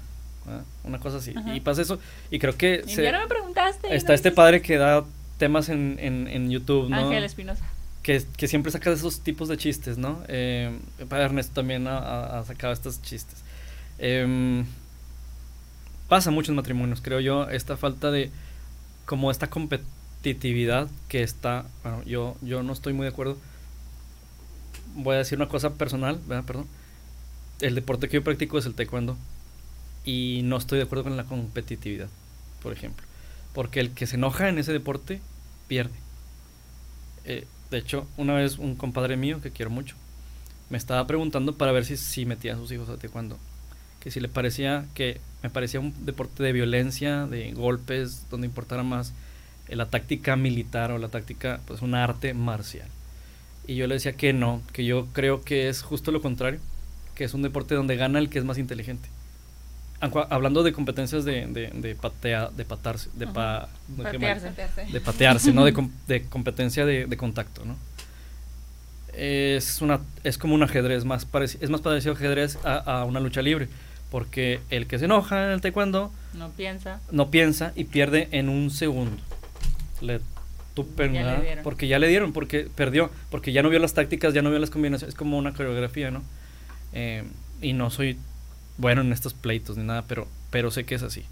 [0.84, 1.36] Una cosa así.
[1.54, 2.00] Y pasa eso.
[2.32, 3.94] Y creo que ya no me preguntaste.
[3.96, 5.06] está este padre que da
[5.38, 6.98] temas en, en, en YouTube, ¿no?
[6.98, 7.64] Ángel Espinosa.
[8.02, 10.24] que, que siempre saca esos tipos de chistes, ¿no?
[10.28, 10.76] Eh,
[11.08, 13.44] padre Ernesto también ha, sacado estos chistes.
[14.00, 14.66] Em,
[16.08, 18.32] pasa mucho en matrimonios, creo yo, esta falta de
[19.06, 19.48] como esta
[20.20, 23.38] competitividad que está, bueno, yo, yo no estoy muy de acuerdo.
[24.96, 26.44] Voy a decir una cosa personal, ¿verdad?
[26.46, 26.68] Perdón.
[27.62, 29.18] El deporte que yo practico es el taekwondo
[30.06, 32.10] y no estoy de acuerdo con la competitividad,
[32.62, 33.06] por ejemplo.
[33.54, 35.22] Porque el que se enoja en ese deporte
[35.68, 35.96] pierde.
[37.26, 39.96] Eh, de hecho, una vez un compadre mío que quiero mucho
[40.70, 43.38] me estaba preguntando para ver si, si metía a sus hijos a taekwondo.
[44.00, 48.84] Que si le parecía que me parecía un deporte de violencia, de golpes, donde importara
[48.84, 49.14] más
[49.76, 52.88] la táctica militar o la táctica, pues un arte marcial.
[53.68, 56.60] Y yo le decía que no, que yo creo que es justo lo contrario,
[57.16, 59.10] que es un deporte donde gana el que es más inteligente.
[60.30, 63.68] Hablando de competencias de, de, de patea, de patarse, de pa,
[63.98, 64.86] no, qué mal Patearse.
[64.94, 65.66] de patearse, ¿no?
[65.66, 67.76] De, com- de competencia de, de contacto, ¿no?
[69.14, 73.06] Es, una, es como un ajedrez, más pareci- es más parecido a ajedrez a, a
[73.06, 73.68] una lucha libre,
[74.10, 77.02] porque el que se enoja en el taekwondo No piensa.
[77.12, 79.18] no piensa y pierde en un segundo.
[80.02, 80.22] Le
[80.74, 81.14] tupen,
[81.64, 84.60] porque ya le dieron, porque perdió, porque ya no vio las tácticas, ya no vio
[84.60, 86.22] las combinaciones, es como una coreografía, ¿no?
[86.94, 87.24] Eh,
[87.62, 88.18] y no soy
[88.78, 91.26] bueno en estos pleitos ni nada, pero, pero sé que es así.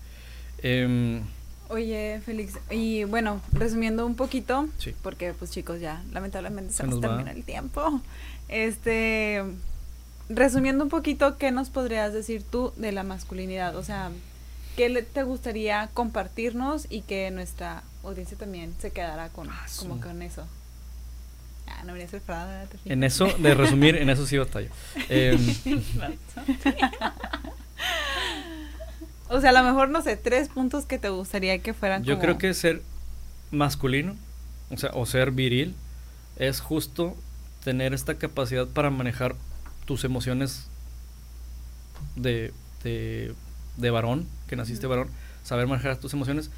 [0.62, 1.22] Em,
[1.70, 4.94] Oye, Félix, y bueno, resumiendo un poquito, Sí.
[5.02, 8.02] porque pues chicos ya lamentablemente se Se nos termina el tiempo.
[8.48, 9.44] Este,
[10.30, 13.76] resumiendo un poquito, ¿qué nos podrías decir tú de la masculinidad?
[13.76, 14.12] O sea,
[14.78, 20.00] ¿qué le- te gustaría compartirnos y que nuestra audiencia también se quedara con, Ah, como
[20.00, 20.48] con eso?
[21.68, 22.48] Ah, no te fijas.
[22.86, 24.70] En eso, de resumir, en eso sí batallo.
[25.10, 25.38] Em,
[29.30, 32.14] O sea, a lo mejor, no sé, tres puntos que te gustaría que fueran yo
[32.14, 32.82] como- creo que ser
[33.52, 34.16] masculino
[34.70, 35.76] o sea, o ser viril,
[36.38, 37.16] es justo
[37.64, 39.36] tener esta capacidad para manejar
[39.86, 40.68] tus emociones
[42.16, 42.54] de,
[42.84, 43.34] de,
[43.78, 45.10] de varón, que naciste varón,
[45.44, 46.50] saber manejar tus emociones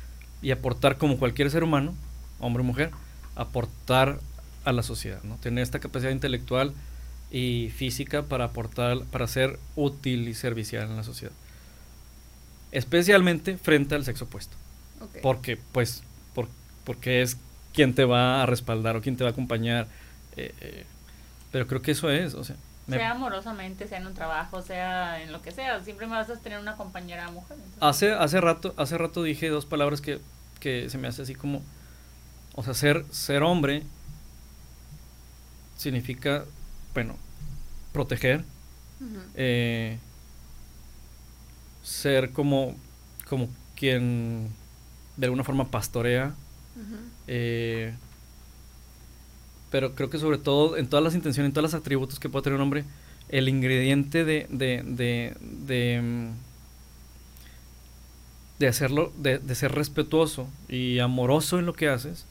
[0.41, 1.93] y aportar como cualquier ser humano,
[2.39, 2.91] hombre o mujer,
[3.36, 4.20] aportar
[4.65, 5.36] a la sociedad, ¿no?
[5.36, 6.74] Tener esta capacidad intelectual
[7.32, 11.34] y física para aportar, para ser útil y servicial en la sociedad.
[12.72, 14.55] Especialmente frente al sexo opuesto.
[15.01, 15.17] Ok.
[15.22, 16.03] Porque, pues,
[16.36, 16.49] por-
[16.84, 17.38] porque es
[17.74, 19.88] quien te va a respaldar o quien te va a acompañar.
[20.38, 20.86] eh, eh,
[21.51, 22.55] pero creo que eso es, o sea.
[22.89, 26.29] Me- Sea amorosamente, sea en un trabajo, sea en lo que sea, siempre me vas
[26.29, 27.57] a tener una compañera mujer.
[27.57, 30.19] entonces- hace, hace rato, hace rato dije dos palabras que,
[30.59, 31.61] que se me hace así como.
[32.55, 33.83] O sea, ser, ser hombre
[35.77, 36.43] significa,
[36.93, 37.15] bueno,
[37.93, 38.43] proteger,
[39.35, 39.97] eh,
[41.83, 42.75] ser como,
[43.29, 44.49] como quien
[45.17, 46.33] de alguna forma pastorea,
[47.27, 47.93] eh,
[49.72, 52.43] pero creo que sobre todo en todas las intenciones, en todos los atributos que puede
[52.43, 52.86] tener un hombre,
[53.30, 56.30] el ingrediente de, de, de, de, mm,
[58.59, 62.26] de hacerlo, de, de ser respetuoso y amoroso en lo que haces,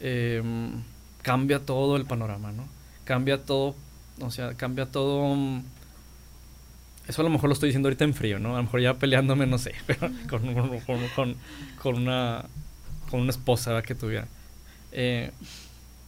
[0.00, 0.42] eh,
[1.22, 2.68] cambia todo el panorama, ¿no?
[3.04, 3.74] Cambia todo,
[4.20, 5.34] o sea, cambia todo...
[5.34, 5.62] mm,
[7.08, 8.54] Eso a lo mejor lo estoy diciendo ahorita en frío, ¿no?
[8.54, 10.54] A lo mejor ya peleándome, no sé, pero con,
[11.16, 11.36] con-
[11.82, 12.44] con una,
[13.10, 13.84] con una esposa ¿verdad?
[13.86, 14.28] que tuviera.
[14.92, 15.32] Eh,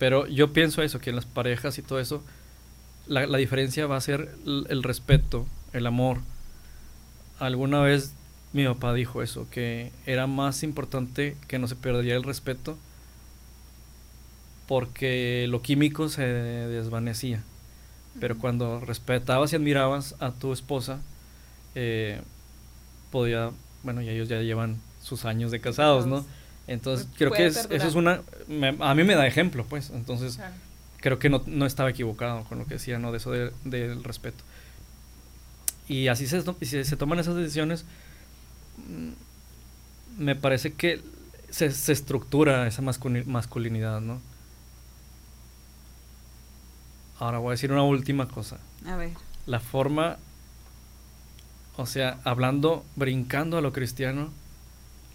[0.03, 2.25] pero yo pienso eso, que en las parejas y todo eso,
[3.07, 6.19] la, la diferencia va a ser el, el respeto, el amor.
[7.39, 8.13] Alguna vez
[8.53, 12.77] mi papá dijo eso, que era más importante que no se perdiera el respeto
[14.67, 17.45] porque lo químico se desvanecía.
[18.19, 20.99] Pero cuando respetabas y admirabas a tu esposa,
[21.77, 22.21] eh,
[23.13, 23.53] podía,
[23.85, 26.27] bueno, y ellos ya llevan sus años de casados, ¿no?
[26.73, 29.91] Entonces, Pues creo que es, eso es una, me- a mí me da ejemplo, pues,
[29.91, 30.55] entonces Claro.
[31.01, 33.13] creo que no, no estaba equivocado con lo que decía, ¿no?
[33.13, 34.43] De eso de- del respeto.
[35.89, 36.43] Y así se,
[36.85, 37.85] se, toman esas decisiones,
[38.89, 41.01] mm, me parece que
[41.51, 44.21] se, se estructura esa masculi- masculinidad, ¿no?
[47.19, 48.59] Ahora voy a decir una última cosa.
[48.87, 49.11] A ver.
[49.47, 50.17] La forma,
[51.77, 54.31] o sea, hablando, brincando a lo cristiano,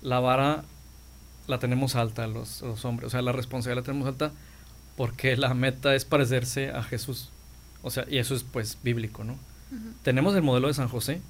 [0.01, 0.63] la vara
[1.47, 4.31] la tenemos alta los, los hombres, o sea, la responsabilidad la tenemos alta
[4.97, 7.29] porque la meta es parecerse a Jesús.
[7.83, 9.37] O sea, y eso es pues bíblico, ¿no?
[10.01, 11.21] Tenemos el modelo de San José,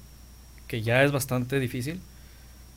[0.66, 2.00] que ya es bastante difícil,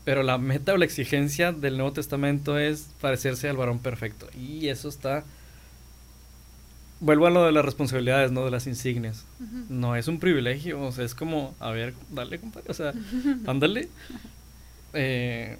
[0.03, 4.27] pero la meta o la exigencia del Nuevo Testamento es parecerse al varón perfecto.
[4.37, 5.23] Y eso está...
[6.99, 8.45] Vuelvo a lo de las responsabilidades, ¿no?
[8.45, 9.25] De las insignias.
[9.69, 12.93] No es un privilegio, o sea, es como, a ver, dale, compadre, o sea,
[13.47, 13.89] ándale.
[14.93, 15.57] Eh,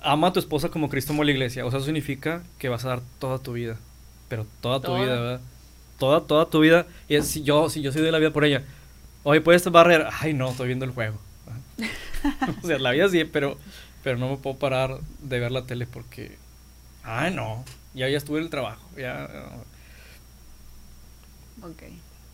[0.00, 2.84] ama a tu esposa como Cristo amó la iglesia, o sea, eso significa que vas
[2.84, 3.76] a dar toda tu vida,
[4.28, 5.00] pero toda tu Toda.
[5.00, 5.40] vida, ¿verdad?
[5.98, 8.44] Toda, toda tu vida, y es, si yo, si yo soy de la vida por
[8.44, 8.62] ella,
[9.22, 10.06] oye, ¿puedes barrer?
[10.20, 11.18] Ay, no, estoy viendo el juego.
[12.62, 13.56] o sea, la vida sí, pero,
[14.04, 16.36] pero no me puedo parar de ver la tele porque,
[17.02, 19.28] ay, no, ya, ya estuve en el trabajo, ya,
[21.62, 21.82] Ok.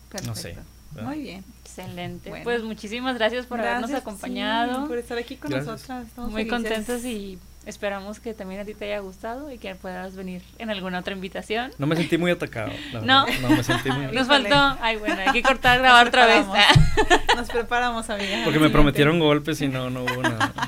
[0.09, 0.27] Perfecto.
[0.27, 0.49] No sé,
[0.91, 1.09] ¿verdad?
[1.09, 1.43] Muy bien.
[1.63, 2.29] Excelente.
[2.29, 2.43] Bueno.
[2.43, 4.81] Pues muchísimas gracias por habernos acompañado.
[4.81, 5.71] sí, por estar aquí con Gracias.
[5.71, 6.07] nosotras.
[6.07, 6.59] Estamos Muy felices.
[6.61, 10.69] contentos y esperamos que también a ti te haya gustado y que puedas venir en
[10.69, 11.71] alguna otra invitación.
[11.77, 12.71] no me sentí muy atacado.
[12.91, 13.25] la No.
[13.25, 14.49] verdad, no me sentí muy Nos Híjole.
[14.49, 16.45] faltó, ay bueno, hay que cortar, grabar otra vez.
[16.45, 17.25] preparamos.
[17.37, 18.41] Nos preparamos, amiga.
[18.43, 20.53] Porque me prometieron golpes y no, no hubo nada.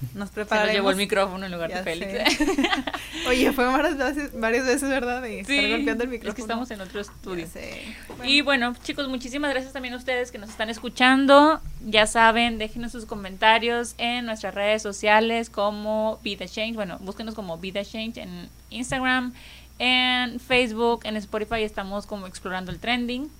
[0.00, 0.74] Nos Se nos prepararemos.
[0.74, 2.36] llevó el micrófono en lugar Ya de Félix.
[2.36, 2.46] sé.
[3.28, 5.22] Oye, fue varias veces, varias veces, ¿verdad?
[5.22, 6.28] De estar Sí, golpeando el micrófono.
[6.30, 7.46] es que estamos en otro estudio.
[7.46, 7.82] Sé.
[8.24, 11.60] Y bueno, chicos, muchísimas gracias también a ustedes que nos están escuchando.
[11.86, 16.74] Ya saben, déjenos sus comentarios en nuestras redes sociales como Vida Change.
[16.74, 19.32] Bueno, búsquenos como Vida Change en Instagram,
[19.78, 23.30] en Facebook, en Spotify estamos como explorando el trending.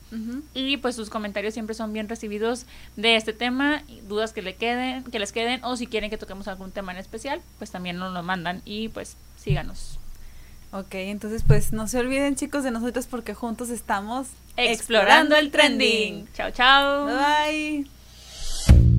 [0.54, 5.02] Y pues sus comentarios siempre son bien recibidos de este tema, dudas que le queden,
[5.02, 8.12] que les queden o si quieren que toquemos algún tema en especial, pues también nos
[8.12, 9.98] lo mandan y pues síganos.
[10.70, 16.28] Ok, entonces pues no se olviden chicos de nosotros porque juntos estamos Explorando el trending.
[16.32, 17.06] Chao, chao.
[17.06, 17.86] Bye
[18.68, 18.93] bye.